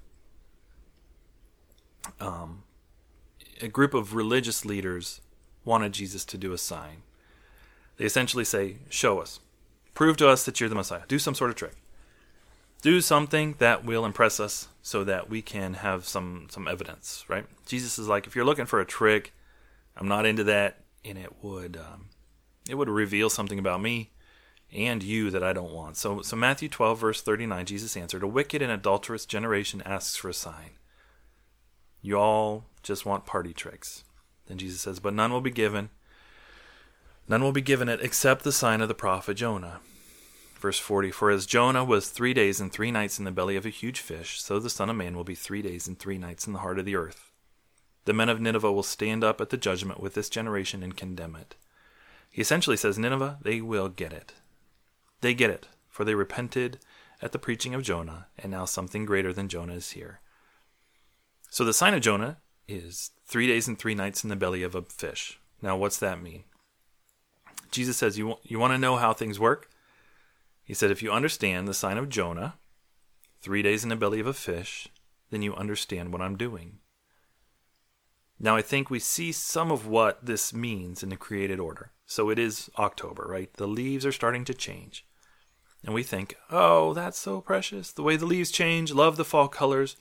um, 2.20 2.62
a 3.60 3.66
group 3.66 3.92
of 3.92 4.14
religious 4.14 4.64
leaders 4.64 5.20
wanted 5.64 5.92
Jesus 5.92 6.24
to 6.26 6.38
do 6.38 6.52
a 6.52 6.58
sign. 6.58 7.02
They 7.96 8.04
essentially 8.04 8.44
say, 8.44 8.76
Show 8.88 9.20
us. 9.20 9.40
Prove 9.94 10.16
to 10.18 10.28
us 10.28 10.44
that 10.44 10.60
you're 10.60 10.68
the 10.68 10.74
Messiah. 10.74 11.02
Do 11.06 11.18
some 11.18 11.34
sort 11.34 11.50
of 11.50 11.56
trick. 11.56 11.76
Do 12.82 13.00
something 13.00 13.54
that 13.58 13.84
will 13.84 14.04
impress 14.04 14.40
us 14.40 14.68
so 14.82 15.04
that 15.04 15.30
we 15.30 15.40
can 15.40 15.74
have 15.74 16.04
some 16.04 16.48
some 16.50 16.68
evidence, 16.68 17.24
right? 17.28 17.46
Jesus 17.66 17.98
is 17.98 18.08
like, 18.08 18.26
if 18.26 18.36
you're 18.36 18.44
looking 18.44 18.66
for 18.66 18.80
a 18.80 18.84
trick, 18.84 19.32
I'm 19.96 20.08
not 20.08 20.26
into 20.26 20.44
that, 20.44 20.80
and 21.04 21.16
it 21.16 21.42
would 21.42 21.76
um, 21.76 22.08
it 22.68 22.74
would 22.74 22.88
reveal 22.88 23.30
something 23.30 23.58
about 23.58 23.80
me 23.80 24.10
and 24.72 25.02
you 25.02 25.30
that 25.30 25.42
I 25.42 25.52
don't 25.52 25.72
want. 25.72 25.96
So 25.96 26.20
so 26.22 26.36
Matthew 26.36 26.68
12 26.68 26.98
verse 26.98 27.22
39, 27.22 27.66
Jesus 27.66 27.96
answered, 27.96 28.22
"A 28.22 28.26
wicked 28.26 28.60
and 28.60 28.72
adulterous 28.72 29.24
generation 29.24 29.82
asks 29.86 30.16
for 30.16 30.28
a 30.28 30.34
sign. 30.34 30.72
You 32.02 32.18
all 32.18 32.66
just 32.82 33.06
want 33.06 33.24
party 33.24 33.54
tricks." 33.54 34.04
Then 34.46 34.58
Jesus 34.58 34.80
says, 34.80 35.00
"But 35.00 35.14
none 35.14 35.32
will 35.32 35.40
be 35.40 35.50
given. 35.50 35.90
None 37.28 37.42
will 37.42 37.52
be 37.52 37.60
given 37.60 37.88
it 37.88 38.00
except 38.00 38.44
the 38.44 38.52
sign 38.52 38.80
of 38.80 38.88
the 38.88 38.94
prophet 38.94 39.34
Jonah." 39.34 39.80
Verse 40.64 40.78
40 40.78 41.10
For 41.10 41.30
as 41.30 41.44
Jonah 41.44 41.84
was 41.84 42.08
three 42.08 42.32
days 42.32 42.60
and 42.60 42.72
three 42.72 42.90
nights 42.90 43.18
in 43.18 43.26
the 43.26 43.30
belly 43.30 43.56
of 43.56 43.66
a 43.66 43.70
huge 43.70 44.00
fish, 44.00 44.40
so 44.40 44.58
the 44.58 44.70
Son 44.70 44.88
of 44.88 44.96
Man 44.96 45.16
will 45.16 45.24
be 45.24 45.34
three 45.34 45.60
days 45.60 45.86
and 45.86 45.98
three 45.98 46.16
nights 46.16 46.46
in 46.46 46.52
the 46.52 46.60
heart 46.60 46.78
of 46.78 46.86
the 46.86 46.96
earth. 46.96 47.32
The 48.06 48.12
men 48.12 48.28
of 48.28 48.40
Nineveh 48.40 48.72
will 48.72 48.82
stand 48.82 49.22
up 49.22 49.40
at 49.40 49.50
the 49.50 49.56
judgment 49.56 50.00
with 50.00 50.14
this 50.14 50.28
generation 50.28 50.82
and 50.82 50.96
condemn 50.96 51.36
it. 51.36 51.54
He 52.30 52.40
essentially 52.40 52.76
says, 52.76 52.98
Nineveh, 52.98 53.38
they 53.42 53.60
will 53.60 53.88
get 53.88 54.12
it. 54.12 54.34
They 55.20 55.34
get 55.34 55.50
it, 55.50 55.68
for 55.88 56.04
they 56.04 56.14
repented 56.14 56.78
at 57.22 57.32
the 57.32 57.38
preaching 57.38 57.74
of 57.74 57.82
Jonah, 57.82 58.26
and 58.38 58.50
now 58.50 58.64
something 58.64 59.04
greater 59.04 59.32
than 59.32 59.48
Jonah 59.48 59.74
is 59.74 59.92
here. 59.92 60.20
So 61.50 61.64
the 61.64 61.72
sign 61.72 61.94
of 61.94 62.00
Jonah 62.00 62.38
is 62.66 63.10
three 63.24 63.46
days 63.46 63.68
and 63.68 63.78
three 63.78 63.94
nights 63.94 64.24
in 64.24 64.30
the 64.30 64.36
belly 64.36 64.62
of 64.62 64.74
a 64.74 64.82
fish. 64.82 65.38
Now, 65.62 65.76
what's 65.76 65.98
that 65.98 66.20
mean? 66.20 66.44
Jesus 67.74 67.96
says, 67.96 68.16
You, 68.16 68.36
you 68.42 68.58
want 68.58 68.72
to 68.72 68.78
know 68.78 68.96
how 68.96 69.12
things 69.12 69.38
work? 69.38 69.68
He 70.62 70.74
said, 70.74 70.90
If 70.90 71.02
you 71.02 71.12
understand 71.12 71.68
the 71.68 71.74
sign 71.74 71.98
of 71.98 72.08
Jonah, 72.08 72.54
three 73.42 73.62
days 73.62 73.82
in 73.82 73.90
the 73.90 73.96
belly 73.96 74.20
of 74.20 74.26
a 74.26 74.32
fish, 74.32 74.88
then 75.30 75.42
you 75.42 75.54
understand 75.54 76.12
what 76.12 76.22
I'm 76.22 76.36
doing. 76.36 76.78
Now, 78.38 78.56
I 78.56 78.62
think 78.62 78.90
we 78.90 78.98
see 78.98 79.32
some 79.32 79.70
of 79.70 79.86
what 79.86 80.24
this 80.24 80.52
means 80.52 81.02
in 81.02 81.08
the 81.08 81.16
created 81.16 81.60
order. 81.60 81.92
So 82.06 82.30
it 82.30 82.38
is 82.38 82.70
October, 82.78 83.26
right? 83.28 83.52
The 83.54 83.66
leaves 83.66 84.04
are 84.04 84.12
starting 84.12 84.44
to 84.46 84.54
change. 84.54 85.06
And 85.84 85.94
we 85.94 86.02
think, 86.02 86.36
oh, 86.50 86.94
that's 86.94 87.18
so 87.18 87.40
precious. 87.40 87.92
The 87.92 88.02
way 88.02 88.16
the 88.16 88.26
leaves 88.26 88.50
change, 88.50 88.92
love 88.92 89.16
the 89.16 89.24
fall 89.24 89.48
colors. 89.48 89.96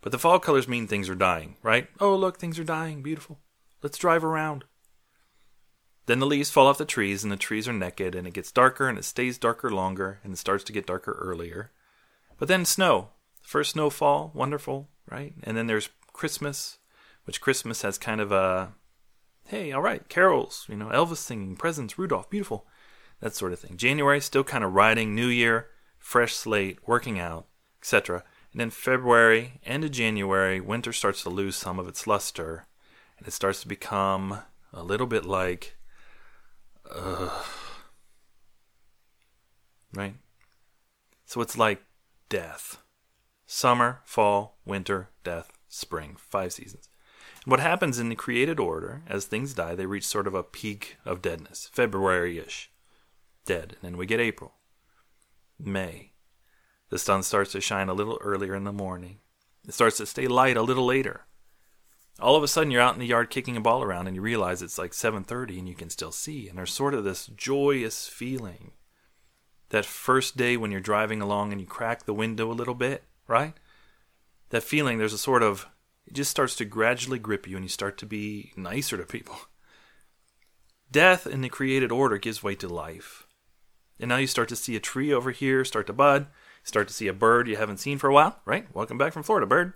But 0.00 0.12
the 0.12 0.18
fall 0.18 0.40
colors 0.40 0.68
mean 0.68 0.86
things 0.86 1.08
are 1.08 1.14
dying, 1.14 1.56
right? 1.62 1.88
Oh, 2.00 2.16
look, 2.16 2.38
things 2.38 2.58
are 2.58 2.64
dying. 2.64 3.02
Beautiful. 3.02 3.38
Let's 3.82 3.98
drive 3.98 4.24
around. 4.24 4.64
Then 6.06 6.18
the 6.18 6.26
leaves 6.26 6.50
fall 6.50 6.66
off 6.66 6.78
the 6.78 6.84
trees, 6.84 7.22
and 7.22 7.32
the 7.32 7.36
trees 7.36 7.68
are 7.68 7.72
naked, 7.72 8.14
and 8.14 8.26
it 8.26 8.34
gets 8.34 8.50
darker, 8.50 8.88
and 8.88 8.98
it 8.98 9.04
stays 9.04 9.38
darker 9.38 9.70
longer, 9.70 10.18
and 10.24 10.32
it 10.32 10.38
starts 10.38 10.64
to 10.64 10.72
get 10.72 10.86
darker 10.86 11.12
earlier. 11.12 11.70
But 12.38 12.48
then 12.48 12.64
snow. 12.64 13.10
First 13.40 13.72
snowfall, 13.72 14.32
wonderful, 14.34 14.88
right? 15.08 15.34
And 15.42 15.56
then 15.56 15.66
there's 15.66 15.90
Christmas, 16.12 16.78
which 17.24 17.40
Christmas 17.40 17.82
has 17.82 17.98
kind 17.98 18.20
of 18.20 18.32
a 18.32 18.72
hey, 19.48 19.72
all 19.72 19.82
right, 19.82 20.08
carols, 20.08 20.66
you 20.68 20.76
know, 20.76 20.86
Elvis 20.86 21.18
singing, 21.18 21.56
presents, 21.56 21.98
Rudolph, 21.98 22.30
beautiful, 22.30 22.66
that 23.20 23.34
sort 23.34 23.52
of 23.52 23.58
thing. 23.58 23.76
January, 23.76 24.20
still 24.20 24.44
kind 24.44 24.64
of 24.64 24.72
riding, 24.72 25.14
New 25.14 25.26
Year, 25.26 25.68
fresh 25.98 26.34
slate, 26.34 26.78
working 26.86 27.18
out, 27.18 27.46
etc. 27.80 28.24
And 28.52 28.60
then 28.60 28.70
February, 28.70 29.60
end 29.64 29.84
of 29.84 29.90
January, 29.90 30.60
winter 30.60 30.92
starts 30.92 31.22
to 31.24 31.30
lose 31.30 31.56
some 31.56 31.78
of 31.78 31.88
its 31.88 32.06
luster, 32.06 32.66
and 33.18 33.26
it 33.26 33.32
starts 33.32 33.60
to 33.62 33.68
become 33.68 34.40
a 34.72 34.82
little 34.82 35.06
bit 35.06 35.24
like 35.24 35.76
Ugh. 36.90 37.44
Right? 39.94 40.14
So 41.26 41.40
it's 41.40 41.58
like 41.58 41.82
death. 42.28 42.78
Summer, 43.46 44.00
fall, 44.04 44.58
winter, 44.64 45.10
death, 45.24 45.52
spring. 45.68 46.16
Five 46.16 46.52
seasons. 46.52 46.88
And 47.44 47.50
what 47.50 47.60
happens 47.60 47.98
in 47.98 48.08
the 48.08 48.14
created 48.14 48.60
order, 48.60 49.02
as 49.06 49.24
things 49.24 49.54
die, 49.54 49.74
they 49.74 49.86
reach 49.86 50.06
sort 50.06 50.26
of 50.26 50.34
a 50.34 50.42
peak 50.42 50.96
of 51.04 51.22
deadness, 51.22 51.68
February 51.72 52.38
ish. 52.38 52.70
Dead. 53.44 53.76
And 53.80 53.92
then 53.92 53.96
we 53.96 54.06
get 54.06 54.20
April, 54.20 54.54
May. 55.58 56.12
The 56.90 56.98
sun 56.98 57.22
starts 57.22 57.52
to 57.52 57.60
shine 57.60 57.88
a 57.88 57.94
little 57.94 58.18
earlier 58.20 58.54
in 58.54 58.64
the 58.64 58.72
morning. 58.72 59.18
It 59.66 59.74
starts 59.74 59.96
to 59.96 60.06
stay 60.06 60.26
light 60.26 60.56
a 60.56 60.62
little 60.62 60.84
later. 60.84 61.22
All 62.20 62.36
of 62.36 62.42
a 62.42 62.48
sudden 62.48 62.70
you're 62.70 62.82
out 62.82 62.94
in 62.94 63.00
the 63.00 63.06
yard 63.06 63.30
kicking 63.30 63.56
a 63.56 63.60
ball 63.60 63.82
around 63.82 64.06
and 64.06 64.14
you 64.14 64.22
realize 64.22 64.62
it's 64.62 64.78
like 64.78 64.92
7:30 64.92 65.58
and 65.58 65.68
you 65.68 65.74
can 65.74 65.90
still 65.90 66.12
see 66.12 66.48
and 66.48 66.58
there's 66.58 66.72
sort 66.72 66.94
of 66.94 67.04
this 67.04 67.26
joyous 67.26 68.06
feeling. 68.06 68.72
That 69.70 69.86
first 69.86 70.36
day 70.36 70.56
when 70.56 70.70
you're 70.70 70.80
driving 70.80 71.22
along 71.22 71.52
and 71.52 71.60
you 71.60 71.66
crack 71.66 72.04
the 72.04 72.14
window 72.14 72.50
a 72.50 72.52
little 72.52 72.74
bit, 72.74 73.04
right? 73.26 73.54
That 74.50 74.62
feeling 74.62 74.98
there's 74.98 75.14
a 75.14 75.18
sort 75.18 75.42
of 75.42 75.66
it 76.06 76.14
just 76.14 76.30
starts 76.30 76.54
to 76.56 76.64
gradually 76.64 77.18
grip 77.18 77.46
you 77.46 77.56
and 77.56 77.64
you 77.64 77.68
start 77.68 77.96
to 77.98 78.06
be 78.06 78.52
nicer 78.56 78.96
to 78.96 79.04
people. 79.04 79.36
Death 80.90 81.26
in 81.26 81.40
the 81.40 81.48
created 81.48 81.90
order 81.90 82.18
gives 82.18 82.42
way 82.42 82.54
to 82.56 82.68
life. 82.68 83.26
And 83.98 84.08
now 84.08 84.16
you 84.16 84.26
start 84.26 84.48
to 84.50 84.56
see 84.56 84.76
a 84.76 84.80
tree 84.80 85.12
over 85.12 85.30
here 85.30 85.64
start 85.64 85.86
to 85.86 85.92
bud, 85.92 86.26
start 86.64 86.88
to 86.88 86.94
see 86.94 87.08
a 87.08 87.12
bird 87.12 87.48
you 87.48 87.56
haven't 87.56 87.78
seen 87.78 87.98
for 87.98 88.08
a 88.08 88.12
while, 88.12 88.40
right? 88.44 88.66
Welcome 88.74 88.98
back 88.98 89.12
from 89.12 89.22
Florida, 89.22 89.46
bird. 89.46 89.72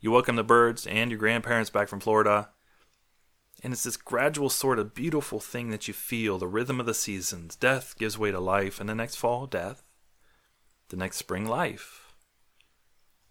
You 0.00 0.12
welcome 0.12 0.36
the 0.36 0.44
birds 0.44 0.86
and 0.86 1.10
your 1.10 1.18
grandparents 1.18 1.70
back 1.70 1.88
from 1.88 1.98
Florida. 1.98 2.50
And 3.64 3.72
it's 3.72 3.82
this 3.82 3.96
gradual 3.96 4.48
sort 4.48 4.78
of 4.78 4.94
beautiful 4.94 5.40
thing 5.40 5.70
that 5.70 5.88
you 5.88 5.94
feel 5.94 6.38
the 6.38 6.46
rhythm 6.46 6.78
of 6.78 6.86
the 6.86 6.94
seasons. 6.94 7.56
Death 7.56 7.96
gives 7.98 8.16
way 8.16 8.30
to 8.30 8.38
life, 8.38 8.78
and 8.78 8.88
the 8.88 8.94
next 8.94 9.16
fall, 9.16 9.46
death. 9.46 9.82
The 10.90 10.96
next 10.96 11.16
spring, 11.16 11.44
life. 11.44 12.12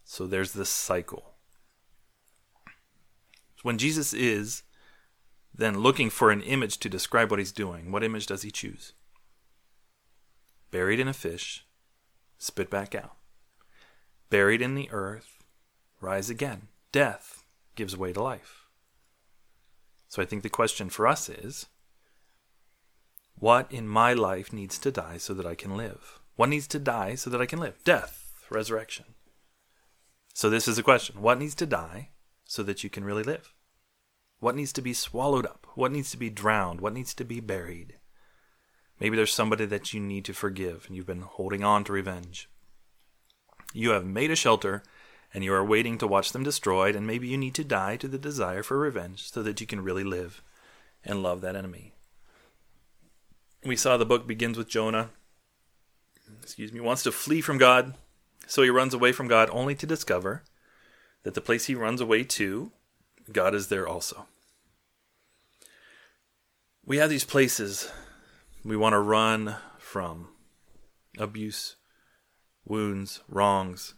So 0.03 0.27
there's 0.27 0.51
this 0.51 0.69
cycle. 0.69 1.35
When 3.63 3.77
Jesus 3.77 4.13
is 4.13 4.63
then 5.55 5.79
looking 5.79 6.09
for 6.09 6.31
an 6.31 6.41
image 6.41 6.79
to 6.79 6.89
describe 6.89 7.31
what 7.31 7.39
he's 7.39 7.53
doing, 7.53 7.91
what 7.91 8.03
image 8.03 8.27
does 8.27 8.41
he 8.41 8.51
choose? 8.51 8.91
Buried 10.69 10.99
in 10.99 11.07
a 11.07 11.13
fish, 11.13 11.65
spit 12.37 12.69
back 12.69 12.93
out. 12.93 13.15
Buried 14.29 14.61
in 14.61 14.75
the 14.75 14.89
earth, 14.91 15.36
rise 16.07 16.29
again. 16.29 16.69
Death 16.93 17.43
gives 17.75 17.97
way 17.97 18.13
to 18.13 18.23
life. 18.23 18.65
So 20.07 20.21
I 20.21 20.25
think 20.25 20.41
the 20.41 20.49
question 20.49 20.89
for 20.89 21.05
us 21.05 21.27
is 21.27 21.67
what 23.35 23.69
in 23.71 23.87
my 23.87 24.13
life 24.13 24.53
needs 24.53 24.79
to 24.79 24.89
die 24.89 25.17
so 25.17 25.33
that 25.33 25.45
I 25.45 25.53
can 25.53 25.75
live? 25.75 26.19
What 26.37 26.49
needs 26.49 26.67
to 26.67 26.79
die 26.79 27.15
so 27.15 27.29
that 27.29 27.41
I 27.41 27.45
can 27.45 27.59
live? 27.59 27.75
Death, 27.83 28.31
resurrection. 28.49 29.05
So 30.33 30.49
this 30.49 30.67
is 30.67 30.77
the 30.77 30.83
question 30.83 31.21
what 31.21 31.39
needs 31.39 31.55
to 31.55 31.65
die 31.65 32.09
so 32.45 32.63
that 32.63 32.83
you 32.83 32.89
can 32.89 33.03
really 33.03 33.23
live? 33.23 33.53
What 34.39 34.55
needs 34.55 34.71
to 34.73 34.81
be 34.81 34.93
swallowed 34.93 35.45
up? 35.45 35.67
What 35.75 35.91
needs 35.91 36.11
to 36.11 36.17
be 36.17 36.29
drowned? 36.29 36.79
What 36.79 36.93
needs 36.93 37.13
to 37.15 37.25
be 37.25 37.41
buried? 37.41 37.95
Maybe 38.99 39.17
there's 39.17 39.33
somebody 39.33 39.65
that 39.65 39.93
you 39.93 39.99
need 39.99 40.23
to 40.25 40.33
forgive 40.33 40.85
and 40.87 40.95
you've 40.95 41.13
been 41.13 41.21
holding 41.21 41.63
on 41.63 41.83
to 41.83 41.91
revenge. 41.91 42.49
You 43.73 43.89
have 43.89 44.05
made 44.05 44.31
a 44.31 44.35
shelter 44.35 44.83
and 45.33 45.43
you 45.43 45.53
are 45.53 45.63
waiting 45.63 45.97
to 45.97 46.07
watch 46.07 46.31
them 46.31 46.43
destroyed, 46.43 46.95
and 46.95 47.05
maybe 47.05 47.27
you 47.27 47.37
need 47.37 47.55
to 47.55 47.63
die 47.63 47.97
to 47.97 48.07
the 48.07 48.17
desire 48.17 48.63
for 48.63 48.77
revenge 48.77 49.31
so 49.31 49.43
that 49.43 49.59
you 49.61 49.67
can 49.67 49.81
really 49.81 50.03
live 50.03 50.41
and 51.03 51.21
love 51.21 51.41
that 51.41 51.55
enemy. 51.55 51.93
We 53.63 53.75
saw 53.75 53.97
the 53.97 54.05
book 54.05 54.27
begins 54.27 54.57
with 54.57 54.69
Jonah, 54.69 55.09
excuse 56.41 56.71
me, 56.71 56.79
wants 56.79 57.03
to 57.03 57.11
flee 57.11 57.41
from 57.41 57.57
God, 57.57 57.95
so 58.45 58.63
he 58.63 58.69
runs 58.69 58.93
away 58.93 59.11
from 59.11 59.27
God 59.27 59.49
only 59.51 59.75
to 59.75 59.85
discover 59.85 60.43
that 61.23 61.33
the 61.33 61.41
place 61.41 61.65
he 61.65 61.75
runs 61.75 61.99
away 61.99 62.23
to, 62.23 62.71
God 63.31 63.53
is 63.53 63.67
there 63.67 63.87
also. 63.87 64.27
We 66.85 66.97
have 66.97 67.09
these 67.09 67.25
places 67.25 67.91
we 68.63 68.77
want 68.77 68.93
to 68.93 68.99
run 68.99 69.57
from 69.77 70.29
abuse, 71.17 71.75
wounds, 72.63 73.21
wrongs, 73.27 73.93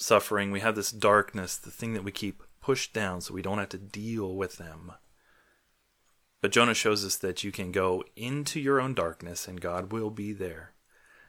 suffering. 0.00 0.50
We 0.50 0.60
have 0.60 0.74
this 0.74 0.90
darkness, 0.90 1.56
the 1.56 1.70
thing 1.70 1.92
that 1.92 2.04
we 2.04 2.10
keep 2.10 2.42
pushed 2.60 2.92
down 2.92 3.20
so 3.20 3.34
we 3.34 3.42
don't 3.42 3.58
have 3.58 3.68
to 3.70 3.78
deal 3.78 4.34
with 4.34 4.56
them. 4.56 4.92
But 6.40 6.52
Jonah 6.52 6.74
shows 6.74 7.04
us 7.04 7.16
that 7.16 7.44
you 7.44 7.52
can 7.52 7.70
go 7.70 8.02
into 8.16 8.58
your 8.58 8.80
own 8.80 8.94
darkness 8.94 9.46
and 9.46 9.60
God 9.60 9.92
will 9.92 10.10
be 10.10 10.32
there. 10.32 10.72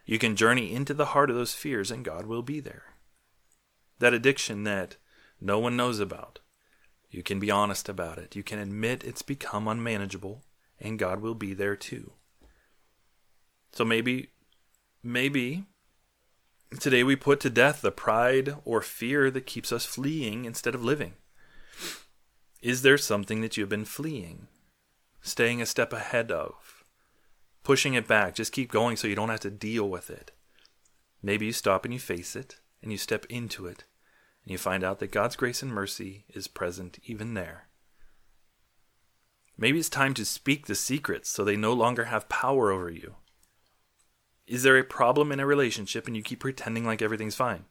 You 0.05 0.17
can 0.17 0.35
journey 0.35 0.73
into 0.73 0.93
the 0.93 1.07
heart 1.07 1.29
of 1.29 1.35
those 1.35 1.53
fears 1.53 1.91
and 1.91 2.05
God 2.05 2.25
will 2.25 2.41
be 2.41 2.59
there. 2.59 2.83
That 3.99 4.13
addiction 4.13 4.63
that 4.63 4.95
no 5.39 5.59
one 5.59 5.75
knows 5.75 5.99
about, 5.99 6.39
you 7.09 7.23
can 7.23 7.39
be 7.39 7.51
honest 7.51 7.89
about 7.89 8.17
it. 8.17 8.35
You 8.35 8.43
can 8.43 8.57
admit 8.57 9.03
it's 9.03 9.21
become 9.21 9.67
unmanageable 9.67 10.43
and 10.79 10.97
God 10.97 11.21
will 11.21 11.35
be 11.35 11.53
there 11.53 11.75
too. 11.75 12.13
So 13.73 13.83
maybe, 13.83 14.29
maybe 15.03 15.65
Today 16.79 17.03
we 17.03 17.17
put 17.17 17.41
to 17.41 17.49
death 17.49 17.81
the 17.81 17.91
pride 17.91 18.55
or 18.63 18.81
fear 18.81 19.29
that 19.29 19.45
keeps 19.45 19.73
us 19.73 19.85
fleeing 19.85 20.45
instead 20.45 20.73
of 20.73 20.83
living. 20.83 21.13
Is 22.61 22.81
there 22.81 22.97
something 22.97 23.41
that 23.41 23.57
you've 23.57 23.69
been 23.69 23.85
fleeing, 23.85 24.47
staying 25.21 25.61
a 25.61 25.65
step 25.65 25.91
ahead 25.91 26.31
of, 26.31 26.85
pushing 27.63 27.93
it 27.93 28.07
back? 28.07 28.35
Just 28.35 28.53
keep 28.53 28.71
going 28.71 28.95
so 28.95 29.07
you 29.07 29.15
don't 29.15 29.29
have 29.29 29.41
to 29.41 29.51
deal 29.51 29.89
with 29.89 30.09
it. 30.09 30.31
Maybe 31.21 31.45
you 31.45 31.51
stop 31.51 31.83
and 31.83 31.93
you 31.93 31.99
face 31.99 32.35
it, 32.35 32.55
and 32.81 32.91
you 32.91 32.97
step 32.97 33.25
into 33.29 33.67
it, 33.67 33.83
and 34.43 34.51
you 34.51 34.57
find 34.57 34.83
out 34.83 34.99
that 34.99 35.11
God's 35.11 35.35
grace 35.35 35.61
and 35.61 35.71
mercy 35.71 36.25
is 36.29 36.47
present 36.47 36.99
even 37.03 37.33
there. 37.33 37.67
Maybe 39.57 39.77
it's 39.77 39.89
time 39.89 40.13
to 40.15 40.25
speak 40.25 40.65
the 40.65 40.75
secrets 40.75 41.29
so 41.29 41.43
they 41.43 41.57
no 41.57 41.73
longer 41.73 42.05
have 42.05 42.29
power 42.29 42.71
over 42.71 42.89
you. 42.89 43.15
Is 44.51 44.63
there 44.63 44.77
a 44.77 44.83
problem 44.83 45.31
in 45.31 45.39
a 45.39 45.45
relationship 45.45 46.07
and 46.07 46.17
you 46.17 46.21
keep 46.21 46.41
pretending 46.41 46.85
like 46.85 47.01
everything's 47.01 47.37
fine? 47.37 47.63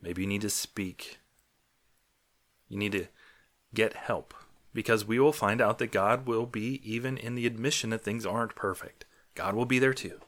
Maybe 0.00 0.22
you 0.22 0.26
need 0.26 0.40
to 0.40 0.48
speak. 0.48 1.18
You 2.70 2.78
need 2.78 2.92
to 2.92 3.08
get 3.74 3.92
help 3.92 4.32
because 4.72 5.04
we 5.04 5.18
will 5.18 5.30
find 5.30 5.60
out 5.60 5.76
that 5.80 5.92
God 5.92 6.26
will 6.26 6.46
be 6.46 6.80
even 6.82 7.18
in 7.18 7.34
the 7.34 7.44
admission 7.44 7.90
that 7.90 8.02
things 8.02 8.24
aren't 8.24 8.54
perfect. 8.54 9.04
God 9.34 9.54
will 9.54 9.66
be 9.66 9.78
there 9.78 9.92
too. 9.92 10.20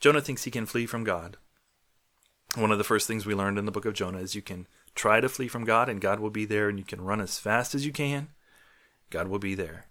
Jonah 0.00 0.20
thinks 0.20 0.42
he 0.42 0.50
can 0.50 0.66
flee 0.66 0.86
from 0.86 1.04
God. 1.04 1.36
One 2.56 2.72
of 2.72 2.78
the 2.78 2.84
first 2.84 3.06
things 3.06 3.24
we 3.24 3.36
learned 3.36 3.60
in 3.60 3.64
the 3.64 3.70
book 3.70 3.84
of 3.84 3.94
Jonah 3.94 4.18
is 4.18 4.34
you 4.34 4.42
can 4.42 4.66
try 4.96 5.20
to 5.20 5.28
flee 5.28 5.46
from 5.46 5.64
God 5.64 5.88
and 5.88 6.00
God 6.00 6.18
will 6.18 6.30
be 6.30 6.46
there, 6.46 6.68
and 6.68 6.80
you 6.80 6.84
can 6.84 7.00
run 7.00 7.20
as 7.20 7.38
fast 7.38 7.76
as 7.76 7.86
you 7.86 7.92
can. 7.92 8.30
God 9.08 9.28
will 9.28 9.38
be 9.38 9.54
there. 9.54 9.86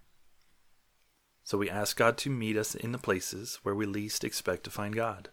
So 1.43 1.57
we 1.57 1.69
ask 1.69 1.97
God 1.97 2.17
to 2.19 2.29
meet 2.29 2.55
us 2.55 2.75
in 2.75 2.91
the 2.91 2.97
places 2.97 3.59
where 3.63 3.75
we 3.75 3.85
least 3.85 4.23
expect 4.23 4.63
to 4.65 4.69
find 4.69 4.95
God. 4.95 5.29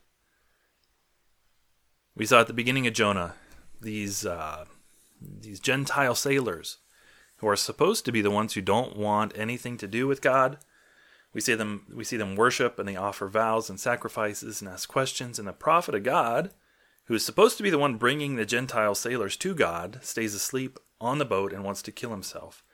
We 2.16 2.26
saw 2.26 2.40
at 2.40 2.46
the 2.46 2.52
beginning 2.52 2.86
of 2.86 2.94
Jonah 2.94 3.34
these 3.80 4.26
uh, 4.26 4.64
these 5.20 5.60
Gentile 5.60 6.14
sailors 6.14 6.78
who 7.36 7.48
are 7.48 7.56
supposed 7.56 8.04
to 8.04 8.12
be 8.12 8.20
the 8.20 8.30
ones 8.30 8.54
who 8.54 8.60
don't 8.60 8.96
want 8.96 9.36
anything 9.36 9.76
to 9.78 9.86
do 9.86 10.06
with 10.06 10.20
God. 10.20 10.58
We 11.32 11.40
see 11.40 11.54
them 11.54 11.86
we 11.94 12.04
see 12.04 12.16
them 12.16 12.36
worship 12.36 12.78
and 12.78 12.88
they 12.88 12.96
offer 12.96 13.28
vows 13.28 13.70
and 13.70 13.78
sacrifices 13.78 14.60
and 14.60 14.68
ask 14.68 14.88
questions, 14.88 15.38
and 15.38 15.46
the 15.46 15.52
prophet 15.52 15.94
of 15.94 16.02
God, 16.02 16.50
who 17.04 17.14
is 17.14 17.24
supposed 17.24 17.56
to 17.58 17.62
be 17.62 17.70
the 17.70 17.78
one 17.78 17.96
bringing 17.96 18.36
the 18.36 18.46
Gentile 18.46 18.94
sailors 18.94 19.36
to 19.36 19.54
God, 19.54 20.00
stays 20.02 20.34
asleep 20.34 20.78
on 21.00 21.18
the 21.18 21.24
boat 21.24 21.52
and 21.52 21.64
wants 21.64 21.82
to 21.82 21.92
kill 21.92 22.10
himself. 22.10 22.64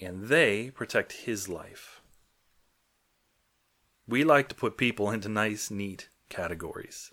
And 0.00 0.28
they 0.28 0.70
protect 0.70 1.24
his 1.24 1.48
life. 1.48 2.00
We 4.08 4.24
like 4.24 4.48
to 4.48 4.54
put 4.54 4.78
people 4.78 5.10
into 5.10 5.28
nice, 5.28 5.70
neat 5.70 6.08
categories. 6.30 7.12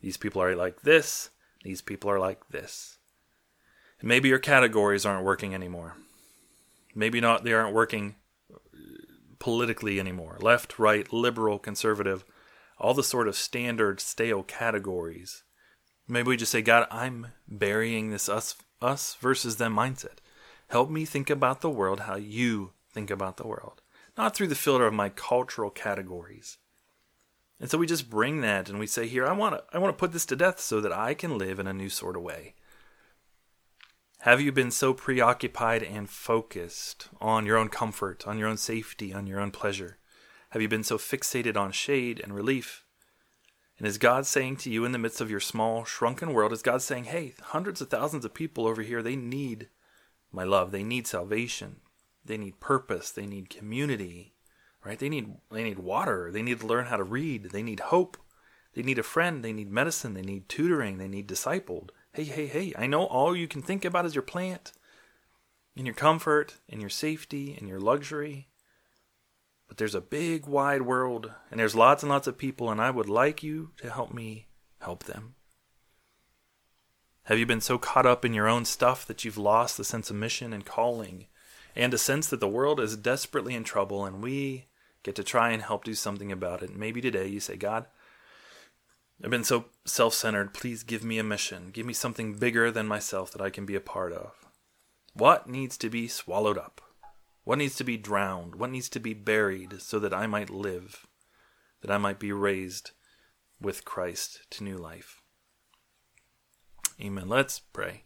These 0.00 0.16
people 0.16 0.42
are 0.42 0.56
like 0.56 0.82
this, 0.82 1.30
these 1.62 1.82
people 1.82 2.10
are 2.10 2.18
like 2.18 2.48
this. 2.48 2.98
And 4.00 4.08
maybe 4.08 4.28
your 4.28 4.40
categories 4.40 5.06
aren't 5.06 5.24
working 5.24 5.54
anymore. 5.54 5.96
Maybe 6.96 7.20
not 7.20 7.44
they 7.44 7.52
aren't 7.52 7.74
working 7.74 8.16
uh, 8.52 8.58
politically 9.38 10.00
anymore. 10.00 10.36
Left, 10.40 10.80
right, 10.80 11.10
liberal, 11.12 11.60
conservative, 11.60 12.24
all 12.76 12.94
the 12.94 13.04
sort 13.04 13.28
of 13.28 13.36
standard 13.36 14.00
stale 14.00 14.42
categories. 14.42 15.44
Maybe 16.08 16.28
we 16.28 16.36
just 16.36 16.50
say, 16.50 16.60
God, 16.60 16.88
I'm 16.90 17.28
burying 17.46 18.10
this 18.10 18.28
us 18.28 18.56
us 18.82 19.16
versus 19.20 19.58
them 19.58 19.76
mindset. 19.76 20.18
Help 20.68 20.90
me 20.90 21.04
think 21.04 21.30
about 21.30 21.60
the 21.60 21.70
world 21.70 22.00
how 22.00 22.16
you 22.16 22.72
think 22.92 23.10
about 23.10 23.36
the 23.36 23.46
world 23.46 23.80
not 24.16 24.34
through 24.34 24.48
the 24.48 24.54
filter 24.54 24.86
of 24.86 24.94
my 24.94 25.08
cultural 25.08 25.70
categories. 25.70 26.58
And 27.60 27.70
so 27.70 27.78
we 27.78 27.86
just 27.86 28.10
bring 28.10 28.40
that 28.40 28.68
and 28.68 28.78
we 28.78 28.86
say, 28.86 29.06
here, 29.06 29.26
I 29.26 29.32
want 29.32 29.56
to 29.56 29.64
I 29.72 29.78
want 29.78 29.96
to 29.96 30.00
put 30.00 30.12
this 30.12 30.26
to 30.26 30.36
death 30.36 30.60
so 30.60 30.80
that 30.80 30.92
I 30.92 31.14
can 31.14 31.38
live 31.38 31.58
in 31.58 31.66
a 31.66 31.72
new 31.72 31.88
sort 31.88 32.16
of 32.16 32.22
way. 32.22 32.54
Have 34.20 34.40
you 34.40 34.52
been 34.52 34.70
so 34.70 34.94
preoccupied 34.94 35.82
and 35.82 36.08
focused 36.08 37.08
on 37.20 37.44
your 37.44 37.58
own 37.58 37.68
comfort, 37.68 38.26
on 38.26 38.38
your 38.38 38.48
own 38.48 38.56
safety, 38.56 39.12
on 39.12 39.26
your 39.26 39.38
own 39.38 39.50
pleasure? 39.50 39.98
Have 40.50 40.62
you 40.62 40.68
been 40.68 40.84
so 40.84 40.96
fixated 40.96 41.56
on 41.56 41.72
shade 41.72 42.20
and 42.22 42.34
relief? 42.34 42.84
And 43.76 43.86
is 43.86 43.98
God 43.98 44.24
saying 44.24 44.56
to 44.58 44.70
you 44.70 44.84
in 44.84 44.92
the 44.92 44.98
midst 44.98 45.20
of 45.20 45.30
your 45.30 45.40
small, 45.40 45.84
shrunken 45.84 46.32
world, 46.32 46.52
is 46.52 46.62
God 46.62 46.80
saying, 46.80 47.04
hey, 47.04 47.34
hundreds 47.40 47.80
of 47.80 47.90
thousands 47.90 48.24
of 48.24 48.32
people 48.32 48.66
over 48.66 48.82
here, 48.82 49.02
they 49.02 49.16
need 49.16 49.68
my 50.32 50.44
love. 50.44 50.70
They 50.70 50.84
need 50.84 51.06
salvation. 51.06 51.80
They 52.24 52.36
need 52.36 52.60
purpose. 52.60 53.10
They 53.10 53.26
need 53.26 53.50
community. 53.50 54.34
Right? 54.84 54.98
They 54.98 55.08
need 55.08 55.34
they 55.50 55.64
need 55.64 55.78
water. 55.78 56.30
They 56.30 56.42
need 56.42 56.60
to 56.60 56.66
learn 56.66 56.86
how 56.86 56.96
to 56.96 57.04
read. 57.04 57.50
They 57.50 57.62
need 57.62 57.80
hope. 57.80 58.16
They 58.74 58.82
need 58.82 58.98
a 58.98 59.04
friend. 59.04 59.42
They 59.42 59.52
need 59.52 59.70
medicine. 59.70 60.14
They 60.14 60.22
need 60.22 60.48
tutoring. 60.48 60.98
They 60.98 61.08
need 61.08 61.28
discipled. 61.28 61.90
Hey, 62.12 62.24
hey, 62.24 62.46
hey, 62.46 62.72
I 62.78 62.86
know 62.86 63.06
all 63.06 63.34
you 63.34 63.48
can 63.48 63.62
think 63.62 63.84
about 63.84 64.06
is 64.06 64.14
your 64.14 64.22
plant 64.22 64.72
and 65.76 65.86
your 65.86 65.94
comfort 65.94 66.56
and 66.68 66.80
your 66.80 66.90
safety 66.90 67.56
and 67.58 67.68
your 67.68 67.80
luxury. 67.80 68.48
But 69.66 69.78
there's 69.78 69.94
a 69.94 70.00
big, 70.00 70.46
wide 70.46 70.82
world, 70.82 71.32
and 71.50 71.58
there's 71.58 71.74
lots 71.74 72.02
and 72.02 72.10
lots 72.10 72.26
of 72.26 72.38
people, 72.38 72.70
and 72.70 72.80
I 72.80 72.90
would 72.90 73.08
like 73.08 73.42
you 73.42 73.70
to 73.78 73.90
help 73.90 74.12
me 74.12 74.48
help 74.80 75.04
them. 75.04 75.34
Have 77.24 77.38
you 77.38 77.46
been 77.46 77.62
so 77.62 77.78
caught 77.78 78.06
up 78.06 78.24
in 78.24 78.34
your 78.34 78.46
own 78.46 78.66
stuff 78.66 79.06
that 79.06 79.24
you've 79.24 79.38
lost 79.38 79.76
the 79.76 79.84
sense 79.84 80.10
of 80.10 80.16
mission 80.16 80.52
and 80.52 80.66
calling, 80.66 81.26
and 81.74 81.92
a 81.92 81.98
sense 81.98 82.28
that 82.28 82.40
the 82.40 82.48
world 82.48 82.80
is 82.80 82.96
desperately 82.96 83.54
in 83.54 83.64
trouble 83.64 84.04
and 84.04 84.22
we 84.22 84.66
get 85.02 85.14
to 85.16 85.24
try 85.24 85.50
and 85.50 85.62
help 85.62 85.84
do 85.84 85.94
something 85.94 86.30
about 86.30 86.62
it? 86.62 86.74
Maybe 86.74 87.00
today 87.00 87.26
you 87.26 87.40
say, 87.40 87.56
God, 87.56 87.86
I've 89.22 89.30
been 89.30 89.44
so 89.44 89.66
self 89.84 90.14
centered. 90.14 90.54
Please 90.54 90.82
give 90.82 91.04
me 91.04 91.18
a 91.18 91.24
mission. 91.24 91.70
Give 91.72 91.86
me 91.86 91.92
something 91.92 92.34
bigger 92.34 92.70
than 92.70 92.86
myself 92.86 93.30
that 93.32 93.42
I 93.42 93.50
can 93.50 93.66
be 93.66 93.74
a 93.74 93.80
part 93.80 94.12
of. 94.12 94.32
What 95.12 95.48
needs 95.48 95.76
to 95.78 95.88
be 95.88 96.08
swallowed 96.08 96.58
up? 96.58 96.80
What 97.44 97.58
needs 97.58 97.76
to 97.76 97.84
be 97.84 97.96
drowned? 97.96 98.56
What 98.56 98.70
needs 98.70 98.88
to 98.90 99.00
be 99.00 99.14
buried 99.14 99.80
so 99.80 99.98
that 99.98 100.14
I 100.14 100.26
might 100.26 100.50
live, 100.50 101.06
that 101.82 101.90
I 101.90 101.98
might 101.98 102.18
be 102.18 102.32
raised 102.32 102.92
with 103.60 103.84
Christ 103.84 104.46
to 104.50 104.64
new 104.64 104.76
life? 104.76 105.20
Amen. 107.00 107.28
Let's 107.28 107.58
pray. 107.58 108.04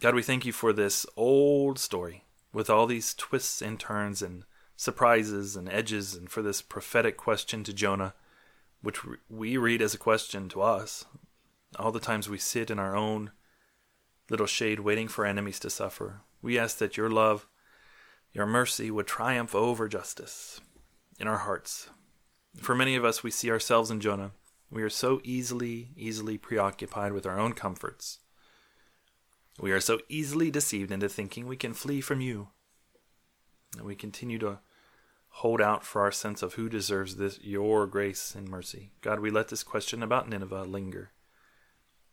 God, 0.00 0.14
we 0.14 0.22
thank 0.22 0.44
you 0.44 0.52
for 0.52 0.72
this 0.72 1.06
old 1.16 1.78
story 1.78 2.24
with 2.52 2.68
all 2.68 2.86
these 2.86 3.14
twists 3.14 3.62
and 3.62 3.78
turns 3.78 4.22
and 4.22 4.44
surprises 4.76 5.56
and 5.56 5.68
edges, 5.68 6.14
and 6.14 6.28
for 6.28 6.42
this 6.42 6.60
prophetic 6.60 7.16
question 7.16 7.62
to 7.64 7.72
Jonah, 7.72 8.14
which 8.82 9.00
we 9.28 9.56
read 9.56 9.80
as 9.80 9.94
a 9.94 9.98
question 9.98 10.48
to 10.50 10.62
us. 10.62 11.04
All 11.78 11.92
the 11.92 12.00
times 12.00 12.28
we 12.28 12.38
sit 12.38 12.70
in 12.70 12.78
our 12.78 12.96
own 12.96 13.30
little 14.28 14.46
shade 14.46 14.80
waiting 14.80 15.08
for 15.08 15.24
enemies 15.24 15.60
to 15.60 15.70
suffer. 15.70 16.22
We 16.42 16.58
ask 16.58 16.78
that 16.78 16.96
your 16.96 17.08
love, 17.08 17.46
your 18.32 18.46
mercy 18.46 18.90
would 18.90 19.06
triumph 19.06 19.54
over 19.54 19.88
justice 19.88 20.60
in 21.18 21.28
our 21.28 21.38
hearts. 21.38 21.88
For 22.56 22.74
many 22.74 22.96
of 22.96 23.04
us, 23.04 23.22
we 23.22 23.30
see 23.30 23.50
ourselves 23.50 23.90
in 23.90 24.00
Jonah. 24.00 24.32
We 24.70 24.82
are 24.82 24.90
so 24.90 25.20
easily, 25.24 25.90
easily 25.96 26.36
preoccupied 26.36 27.12
with 27.12 27.26
our 27.26 27.38
own 27.38 27.52
comforts. 27.52 28.18
We 29.58 29.72
are 29.72 29.80
so 29.80 30.00
easily 30.08 30.50
deceived 30.50 30.90
into 30.90 31.08
thinking 31.08 31.46
we 31.46 31.56
can 31.56 31.74
flee 31.74 32.00
from 32.00 32.20
you. 32.20 32.48
And 33.76 33.86
we 33.86 33.94
continue 33.94 34.38
to 34.40 34.58
hold 35.28 35.60
out 35.60 35.84
for 35.84 36.02
our 36.02 36.12
sense 36.12 36.42
of 36.42 36.54
who 36.54 36.68
deserves 36.68 37.16
this 37.16 37.40
your 37.42 37.86
grace 37.86 38.34
and 38.34 38.48
mercy. 38.48 38.92
God, 39.00 39.20
we 39.20 39.30
let 39.30 39.48
this 39.48 39.62
question 39.62 40.02
about 40.02 40.28
Nineveh 40.28 40.64
linger 40.64 41.12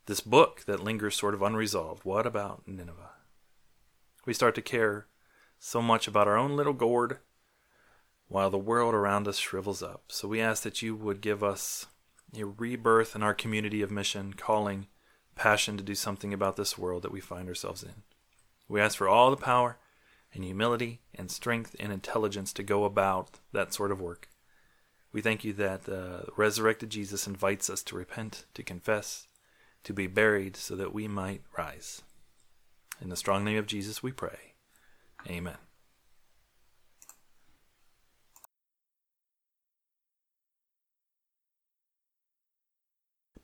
this 0.05 0.19
book 0.19 0.63
that 0.65 0.83
lingers 0.83 1.15
sort 1.15 1.33
of 1.33 1.41
unresolved. 1.41 2.03
What 2.03 2.25
about 2.25 2.63
Nineveh? 2.67 3.11
We 4.25 4.33
start 4.33 4.55
to 4.55 4.61
care 4.61 5.07
so 5.59 5.81
much 5.81 6.07
about 6.07 6.27
our 6.27 6.37
own 6.37 6.55
little 6.55 6.73
gourd 6.73 7.19
while 8.27 8.49
the 8.49 8.57
world 8.57 8.93
around 8.93 9.27
us 9.27 9.37
shrivels 9.37 9.83
up. 9.83 10.05
So 10.09 10.27
we 10.27 10.41
ask 10.41 10.63
that 10.63 10.81
you 10.81 10.95
would 10.95 11.21
give 11.21 11.43
us 11.43 11.87
a 12.37 12.45
rebirth 12.45 13.15
in 13.15 13.23
our 13.23 13.33
community 13.33 13.81
of 13.81 13.91
mission, 13.91 14.33
calling, 14.33 14.87
passion 15.35 15.77
to 15.77 15.83
do 15.83 15.95
something 15.95 16.33
about 16.33 16.55
this 16.55 16.77
world 16.77 17.03
that 17.03 17.11
we 17.11 17.19
find 17.19 17.47
ourselves 17.47 17.83
in. 17.83 18.03
We 18.67 18.81
ask 18.81 18.97
for 18.97 19.07
all 19.07 19.29
the 19.29 19.37
power 19.37 19.77
and 20.33 20.43
humility 20.43 21.01
and 21.15 21.29
strength 21.29 21.75
and 21.79 21.91
intelligence 21.91 22.53
to 22.53 22.63
go 22.63 22.85
about 22.85 23.39
that 23.51 23.73
sort 23.73 23.91
of 23.91 24.01
work. 24.01 24.29
We 25.11 25.21
thank 25.21 25.43
you 25.43 25.53
that 25.53 25.89
uh, 25.89 26.31
resurrected 26.37 26.89
Jesus 26.89 27.27
invites 27.27 27.69
us 27.69 27.83
to 27.83 27.97
repent, 27.97 28.45
to 28.53 28.63
confess, 28.63 29.27
to 29.83 29.93
be 29.93 30.07
buried 30.07 30.55
so 30.55 30.75
that 30.75 30.93
we 30.93 31.07
might 31.07 31.41
rise. 31.57 32.01
In 33.01 33.09
the 33.09 33.17
strong 33.17 33.43
name 33.43 33.57
of 33.57 33.67
Jesus 33.67 34.01
we 34.01 34.11
pray. 34.11 34.53
Amen. 35.27 35.57